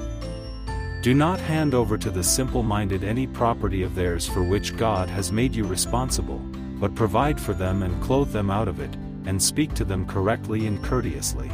Do 1.02 1.14
not 1.14 1.40
hand 1.40 1.72
over 1.72 1.96
to 1.96 2.10
the 2.10 2.22
simple 2.22 2.62
minded 2.62 3.04
any 3.04 3.26
property 3.26 3.82
of 3.82 3.94
theirs 3.94 4.26
for 4.26 4.42
which 4.42 4.76
God 4.76 5.08
has 5.08 5.32
made 5.32 5.54
you 5.54 5.64
responsible, 5.64 6.38
but 6.78 6.94
provide 6.94 7.40
for 7.40 7.54
them 7.54 7.82
and 7.82 8.02
clothe 8.02 8.32
them 8.32 8.50
out 8.50 8.68
of 8.68 8.80
it, 8.80 8.94
and 9.24 9.42
speak 9.42 9.72
to 9.74 9.84
them 9.84 10.06
correctly 10.06 10.66
and 10.66 10.82
courteously. 10.84 11.50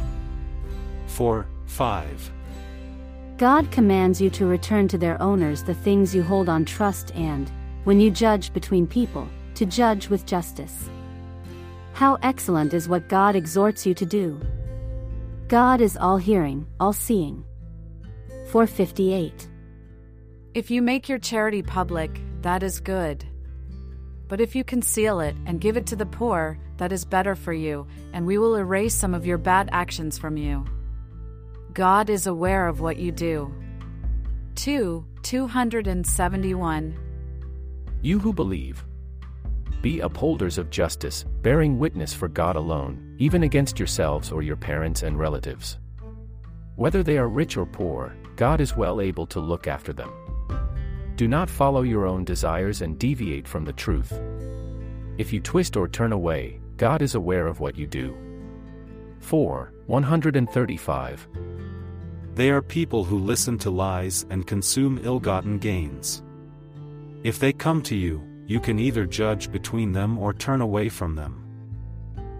4, 1.05 1.47
5. 1.65 2.31
God 3.37 3.71
commands 3.71 4.19
you 4.19 4.29
to 4.31 4.45
return 4.45 4.89
to 4.89 4.97
their 4.97 5.21
owners 5.21 5.63
the 5.63 5.73
things 5.73 6.13
you 6.13 6.23
hold 6.23 6.49
on 6.49 6.65
trust 6.65 7.15
and, 7.15 7.49
when 7.85 8.01
you 8.01 8.11
judge 8.11 8.51
between 8.51 8.85
people, 8.85 9.29
to 9.55 9.65
judge 9.65 10.09
with 10.09 10.25
justice. 10.25 10.89
How 11.93 12.17
excellent 12.21 12.73
is 12.73 12.89
what 12.89 13.07
God 13.07 13.37
exhorts 13.37 13.85
you 13.85 13.93
to 13.93 14.05
do! 14.05 14.41
God 15.47 15.79
is 15.79 15.95
all 15.95 16.17
hearing, 16.17 16.67
all 16.81 16.91
seeing. 16.91 17.45
458. 18.47 19.49
If 20.53 20.71
you 20.71 20.81
make 20.81 21.09
your 21.09 21.19
charity 21.19 21.61
public, 21.61 22.21
that 22.43 22.63
is 22.63 22.79
good. 22.79 23.25
But 24.29 24.39
if 24.39 24.55
you 24.55 24.63
conceal 24.63 25.19
it 25.19 25.35
and 25.45 25.59
give 25.59 25.75
it 25.75 25.85
to 25.87 25.97
the 25.97 26.05
poor, 26.05 26.57
that 26.77 26.93
is 26.93 27.03
better 27.03 27.35
for 27.35 27.51
you, 27.51 27.85
and 28.13 28.25
we 28.25 28.37
will 28.37 28.55
erase 28.55 28.95
some 28.95 29.13
of 29.13 29.25
your 29.25 29.37
bad 29.37 29.67
actions 29.73 30.17
from 30.17 30.37
you. 30.37 30.63
God 31.73 32.09
is 32.09 32.25
aware 32.25 32.69
of 32.69 32.79
what 32.79 32.95
you 32.95 33.11
do. 33.11 33.53
2. 34.55 35.05
271. 35.23 36.97
You 38.01 38.17
who 38.17 38.31
believe, 38.31 38.85
be 39.81 39.99
upholders 39.99 40.57
of 40.57 40.69
justice, 40.69 41.25
bearing 41.41 41.79
witness 41.79 42.13
for 42.13 42.29
God 42.29 42.55
alone, 42.55 43.13
even 43.17 43.43
against 43.43 43.77
yourselves 43.77 44.31
or 44.31 44.41
your 44.41 44.55
parents 44.55 45.03
and 45.03 45.19
relatives. 45.19 45.79
Whether 46.77 47.03
they 47.03 47.17
are 47.17 47.27
rich 47.27 47.57
or 47.57 47.65
poor, 47.65 48.15
God 48.37 48.61
is 48.61 48.77
well 48.77 49.01
able 49.01 49.25
to 49.27 49.39
look 49.39 49.67
after 49.67 49.91
them. 49.91 50.11
Do 51.15 51.27
not 51.27 51.49
follow 51.49 51.81
your 51.81 52.05
own 52.05 52.23
desires 52.23 52.83
and 52.83 52.99
deviate 52.99 53.47
from 53.47 53.65
the 53.65 53.73
truth. 53.73 54.13
If 55.17 55.33
you 55.33 55.39
twist 55.41 55.75
or 55.75 55.87
turn 55.87 56.11
away, 56.11 56.61
God 56.77 57.01
is 57.01 57.15
aware 57.15 57.47
of 57.47 57.59
what 57.59 57.75
you 57.75 57.87
do. 57.87 58.15
4. 59.21 59.73
135. 59.87 61.27
They 62.35 62.51
are 62.51 62.61
people 62.61 63.03
who 63.03 63.17
listen 63.17 63.57
to 63.57 63.71
lies 63.71 64.27
and 64.29 64.45
consume 64.45 65.01
ill 65.01 65.19
gotten 65.19 65.57
gains. 65.57 66.21
If 67.23 67.39
they 67.39 67.51
come 67.51 67.81
to 67.81 67.95
you, 67.95 68.21
you 68.45 68.59
can 68.59 68.77
either 68.77 69.07
judge 69.07 69.51
between 69.51 69.91
them 69.91 70.19
or 70.19 70.31
turn 70.31 70.61
away 70.61 70.89
from 70.89 71.15
them. 71.15 71.43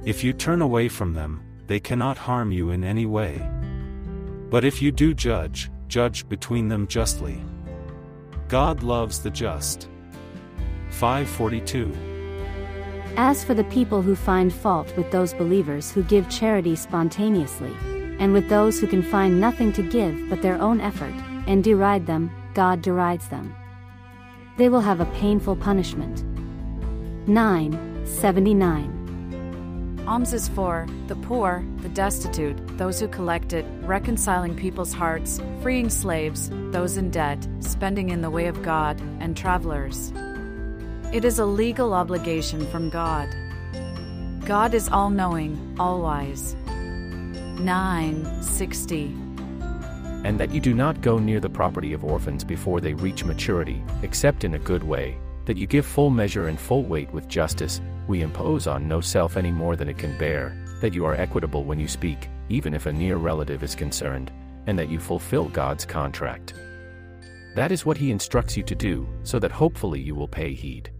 If 0.05 0.23
you 0.23 0.33
turn 0.33 0.61
away 0.61 0.89
from 0.89 1.15
them, 1.15 1.41
they 1.65 1.79
cannot 1.79 2.19
harm 2.19 2.51
you 2.51 2.69
in 2.69 2.83
any 2.83 3.07
way. 3.07 3.41
But 4.51 4.63
if 4.63 4.81
you 4.81 4.91
do 4.91 5.15
judge, 5.15 5.71
judge 5.87 6.27
between 6.29 6.67
them 6.67 6.87
justly. 6.87 7.43
God 8.47 8.83
loves 8.83 9.19
the 9.19 9.29
just. 9.29 9.89
542. 10.89 11.95
As 13.17 13.43
for 13.43 13.53
the 13.53 13.63
people 13.65 14.01
who 14.01 14.15
find 14.15 14.53
fault 14.53 14.95
with 14.95 15.11
those 15.11 15.33
believers 15.33 15.91
who 15.91 16.03
give 16.03 16.29
charity 16.29 16.75
spontaneously, 16.75 17.73
and 18.19 18.33
with 18.33 18.47
those 18.49 18.79
who 18.79 18.87
can 18.87 19.03
find 19.03 19.39
nothing 19.39 19.73
to 19.73 19.83
give 19.83 20.29
but 20.29 20.41
their 20.41 20.61
own 20.61 20.79
effort, 20.79 21.13
and 21.47 21.63
deride 21.63 22.05
them, 22.05 22.31
God 22.53 22.81
derides 22.81 23.27
them. 23.29 23.55
They 24.57 24.69
will 24.69 24.81
have 24.81 25.01
a 25.01 25.05
painful 25.05 25.55
punishment. 25.55 26.23
9. 27.27 28.96
79. 30.07 30.13
Alms 30.13 30.33
is 30.33 30.47
for 30.55 30.87
the 31.07 31.15
poor, 31.27 31.65
the 31.79 31.89
destitute, 31.89 32.55
those 32.77 32.97
who 32.99 33.09
collect 33.09 33.51
it, 33.51 33.65
reconciling 33.81 34.55
people's 34.55 34.93
hearts, 34.93 35.41
freeing 35.61 35.89
slaves, 35.89 36.49
those 36.71 36.95
in 36.95 37.11
debt, 37.11 37.45
spending 37.59 38.09
in 38.09 38.21
the 38.21 38.29
way 38.29 38.47
of 38.47 38.63
God, 38.63 39.01
and 39.19 39.35
travelers. 39.35 40.13
It 41.11 41.25
is 41.25 41.39
a 41.39 41.45
legal 41.45 41.93
obligation 41.93 42.65
from 42.67 42.89
God. 42.89 43.27
God 44.45 44.73
is 44.73 44.87
all 44.87 45.09
knowing, 45.09 45.75
all 45.77 46.01
wise. 46.01 46.55
960. 47.59 49.13
And 50.23 50.39
that 50.39 50.51
you 50.51 50.61
do 50.61 50.73
not 50.73 51.01
go 51.01 51.19
near 51.19 51.41
the 51.41 51.49
property 51.49 51.91
of 51.91 52.05
orphans 52.05 52.45
before 52.45 52.79
they 52.79 52.93
reach 52.93 53.25
maturity, 53.25 53.83
except 54.03 54.45
in 54.45 54.53
a 54.53 54.59
good 54.59 54.83
way, 54.83 55.17
that 55.47 55.57
you 55.57 55.65
give 55.65 55.85
full 55.85 56.09
measure 56.09 56.49
and 56.49 56.59
full 56.59 56.83
weight 56.83 57.11
with 57.13 57.29
justice, 57.29 57.79
we 58.07 58.21
impose 58.21 58.67
on 58.67 58.87
no 58.87 58.99
self 59.01 59.37
any 59.37 59.49
more 59.49 59.77
than 59.77 59.87
it 59.87 59.97
can 59.97 60.15
bear, 60.17 60.55
that 60.81 60.93
you 60.93 61.05
are 61.05 61.15
equitable 61.15 61.63
when 61.63 61.79
you 61.79 61.87
speak, 61.87 62.29
even 62.49 62.73
if 62.73 62.85
a 62.85 62.93
near 62.93 63.15
relative 63.15 63.63
is 63.63 63.73
concerned, 63.73 64.29
and 64.67 64.77
that 64.77 64.89
you 64.89 64.99
fulfill 64.99 65.45
God's 65.45 65.85
contract. 65.85 66.53
That 67.55 67.71
is 67.71 67.85
what 67.85 67.97
He 67.97 68.11
instructs 68.11 68.57
you 68.57 68.63
to 68.63 68.75
do, 68.75 69.07
so 69.23 69.39
that 69.39 69.51
hopefully 69.51 70.01
you 70.01 70.15
will 70.15 70.27
pay 70.27 70.53
heed. 70.53 70.91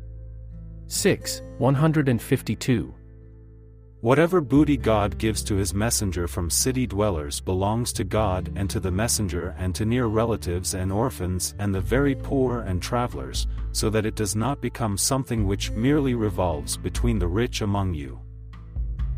6. 0.88 1.42
152. 1.58 2.96
Whatever 4.02 4.42
booty 4.42 4.78
God 4.78 5.18
gives 5.18 5.42
to 5.44 5.56
his 5.56 5.74
messenger 5.74 6.28
from 6.28 6.52
city 6.52 6.86
dwellers 6.86 7.42
belongs 7.42 7.92
to 7.94 8.04
God 8.04 8.52
and 8.56 8.70
to 8.70 8.80
the 8.80 8.92
messenger 8.92 9.56
and 9.58 9.74
to 9.74 9.86
near 9.86 10.06
relatives 10.06 10.76
and 10.76 10.92
orphans 10.92 11.56
and 11.58 11.74
the 11.74 11.82
very 11.82 12.14
poor 12.14 12.62
and 12.62 12.80
travelers, 12.80 13.48
so 13.72 13.90
that 13.90 14.06
it 14.06 14.16
does 14.16 14.36
not 14.36 14.62
become 14.62 15.00
something 15.00 15.48
which 15.48 15.72
merely 15.72 16.14
revolves 16.14 16.78
between 16.78 17.18
the 17.18 17.28
rich 17.28 17.62
among 17.62 17.96
you. 17.96 18.20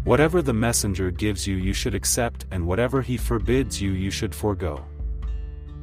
Whatever 0.05 0.41
the 0.41 0.53
messenger 0.53 1.11
gives 1.11 1.45
you, 1.45 1.57
you 1.57 1.73
should 1.73 1.93
accept, 1.93 2.45
and 2.49 2.65
whatever 2.65 3.01
he 3.01 3.17
forbids 3.17 3.81
you, 3.81 3.91
you 3.91 4.09
should 4.09 4.33
forego. 4.33 4.85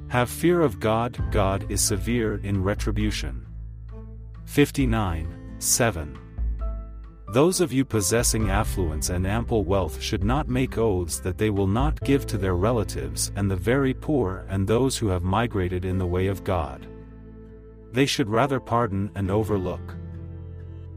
Have 0.09 0.31
fear 0.31 0.63
of 0.63 0.81
God, 0.81 1.23
God 1.31 1.71
is 1.71 1.83
severe 1.83 2.37
in 2.37 2.63
retribution. 2.63 3.47
59, 4.47 5.57
7. 5.59 6.26
Those 7.33 7.61
of 7.61 7.73
you 7.73 7.85
possessing 7.85 8.51
affluence 8.51 9.11
and 9.11 9.27
ample 9.27 9.65
wealth 9.65 10.01
should 10.01 10.23
not 10.23 10.49
make 10.49 10.79
oaths 10.79 11.19
that 11.21 11.39
they 11.39 11.51
will 11.51 11.67
not 11.67 12.01
give 12.05 12.25
to 12.29 12.39
their 12.39 12.55
relatives 12.55 13.33
and 13.35 13.51
the 13.51 13.57
very 13.57 13.93
poor 13.93 14.47
and 14.49 14.67
those 14.67 14.97
who 14.97 15.09
have 15.09 15.25
migrated 15.25 15.85
in 15.85 15.99
the 15.99 16.07
way 16.07 16.29
of 16.29 16.45
God. 16.45 16.87
They 17.93 18.07
should 18.07 18.29
rather 18.29 18.61
pardon 18.61 19.11
and 19.17 19.31
overlook. 19.31 19.97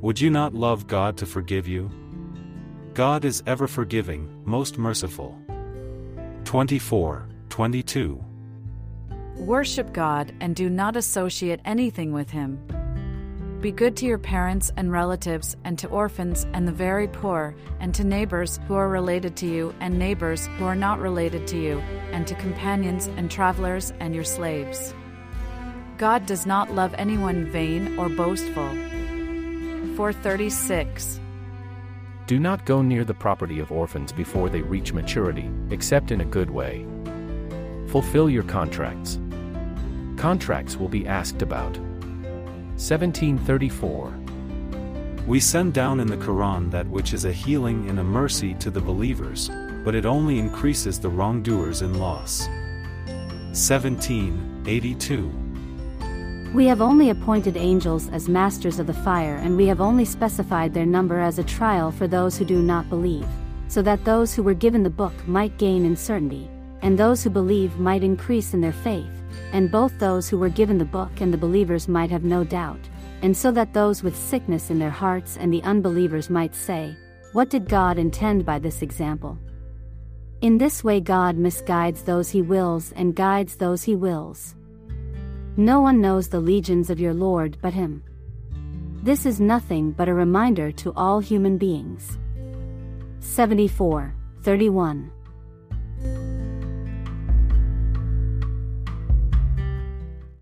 Would 0.01 0.21
you 0.21 0.29
not 0.29 0.53
love 0.53 0.85
God 0.85 1.17
to 1.17 1.25
forgive 1.25 1.67
you? 1.67 1.89
God 2.93 3.25
is 3.25 3.41
ever 3.47 3.67
forgiving, 3.67 4.29
most 4.45 4.77
merciful. 4.77 5.37
24, 6.45 7.27
22. 7.49 8.23
Worship 9.37 9.93
God 9.93 10.33
and 10.41 10.55
do 10.55 10.69
not 10.69 10.95
associate 10.95 11.59
anything 11.65 12.11
with 12.11 12.29
Him. 12.29 12.59
Be 13.61 13.71
good 13.73 13.97
to 13.97 14.05
your 14.05 14.17
parents 14.17 14.71
and 14.77 14.89
relatives, 14.89 15.57
and 15.65 15.77
to 15.79 15.89
orphans 15.89 16.47
and 16.53 16.65
the 16.65 16.71
very 16.71 17.09
poor, 17.09 17.53
and 17.81 17.93
to 17.93 18.05
neighbors 18.05 18.57
who 18.69 18.75
are 18.75 18.87
related 18.87 19.35
to 19.37 19.47
you, 19.47 19.75
and 19.81 19.99
neighbors 19.99 20.47
who 20.57 20.63
are 20.63 20.77
not 20.77 21.01
related 21.01 21.45
to 21.47 21.61
you, 21.61 21.79
and 22.13 22.25
to 22.25 22.35
companions 22.35 23.07
and 23.17 23.29
travelers 23.29 23.91
and 23.99 24.15
your 24.15 24.23
slaves. 24.23 24.93
God 25.97 26.25
does 26.25 26.45
not 26.45 26.73
love 26.73 26.95
anyone 26.97 27.51
vain 27.51 27.99
or 27.99 28.07
boastful. 28.07 28.69
436. 29.97 31.19
Do 32.27 32.39
not 32.39 32.65
go 32.65 32.81
near 32.81 33.03
the 33.03 33.13
property 33.13 33.59
of 33.59 33.73
orphans 33.73 34.13
before 34.13 34.47
they 34.47 34.61
reach 34.61 34.93
maturity, 34.93 35.51
except 35.69 36.11
in 36.11 36.21
a 36.21 36.25
good 36.25 36.49
way. 36.49 36.85
Fulfill 37.87 38.29
your 38.29 38.43
contracts. 38.43 39.19
Contracts 40.15 40.77
will 40.77 40.87
be 40.87 41.05
asked 41.05 41.41
about. 41.41 41.77
1734. 42.79 44.13
We 45.27 45.41
send 45.41 45.73
down 45.73 45.99
in 45.99 46.07
the 46.07 46.15
Quran 46.15 46.71
that 46.71 46.87
which 46.87 47.13
is 47.13 47.25
a 47.25 47.31
healing 47.31 47.89
and 47.89 47.99
a 47.99 48.03
mercy 48.03 48.53
to 48.53 48.71
the 48.71 48.79
believers, 48.79 49.51
but 49.83 49.95
it 49.95 50.05
only 50.05 50.39
increases 50.39 50.97
the 50.97 51.09
wrongdoers 51.09 51.81
in 51.81 51.99
loss. 51.99 52.47
1782. 53.51 55.29
We 56.53 56.67
have 56.67 56.81
only 56.81 57.09
appointed 57.09 57.57
angels 57.57 58.07
as 58.09 58.29
masters 58.29 58.79
of 58.79 58.87
the 58.87 58.93
fire 58.93 59.35
and 59.35 59.57
we 59.57 59.67
have 59.67 59.81
only 59.81 60.05
specified 60.05 60.73
their 60.73 60.85
number 60.85 61.19
as 61.19 61.37
a 61.37 61.43
trial 61.43 61.91
for 61.91 62.07
those 62.07 62.37
who 62.37 62.45
do 62.45 62.61
not 62.61 62.89
believe, 62.89 63.27
so 63.67 63.81
that 63.81 64.05
those 64.05 64.33
who 64.33 64.41
were 64.41 64.53
given 64.53 64.83
the 64.83 64.89
book 64.89 65.27
might 65.27 65.57
gain 65.57 65.83
in 65.85 65.97
certainty, 65.97 66.49
and 66.81 66.97
those 66.97 67.25
who 67.25 67.29
believe 67.29 67.77
might 67.77 68.05
increase 68.05 68.53
in 68.53 68.61
their 68.61 68.71
faith, 68.71 69.18
and 69.51 69.71
both 69.71 69.97
those 69.99 70.29
who 70.29 70.37
were 70.37 70.49
given 70.49 70.77
the 70.77 70.85
book 70.85 71.21
and 71.21 71.33
the 71.33 71.37
believers 71.37 71.87
might 71.87 72.11
have 72.11 72.23
no 72.23 72.43
doubt, 72.43 72.79
and 73.21 73.35
so 73.35 73.51
that 73.51 73.73
those 73.73 74.03
with 74.03 74.15
sickness 74.15 74.69
in 74.69 74.79
their 74.79 74.89
hearts 74.89 75.37
and 75.37 75.51
the 75.51 75.63
unbelievers 75.63 76.29
might 76.29 76.55
say, 76.55 76.95
What 77.33 77.49
did 77.49 77.69
God 77.69 77.97
intend 77.97 78.45
by 78.45 78.59
this 78.59 78.81
example? 78.81 79.37
In 80.41 80.57
this 80.57 80.83
way, 80.83 81.01
God 81.01 81.37
misguides 81.37 82.03
those 82.03 82.29
he 82.29 82.41
wills 82.41 82.93
and 82.93 83.15
guides 83.15 83.55
those 83.57 83.83
he 83.83 83.95
wills. 83.95 84.55
No 85.57 85.81
one 85.81 85.99
knows 85.99 86.29
the 86.29 86.39
legions 86.39 86.89
of 86.89 86.99
your 86.99 87.13
Lord 87.13 87.57
but 87.61 87.73
him. 87.73 88.03
This 89.03 89.25
is 89.25 89.41
nothing 89.41 89.91
but 89.91 90.07
a 90.07 90.13
reminder 90.13 90.71
to 90.73 90.93
all 90.95 91.19
human 91.19 91.57
beings. 91.57 92.17
74, 93.19 94.15
31. 94.43 95.11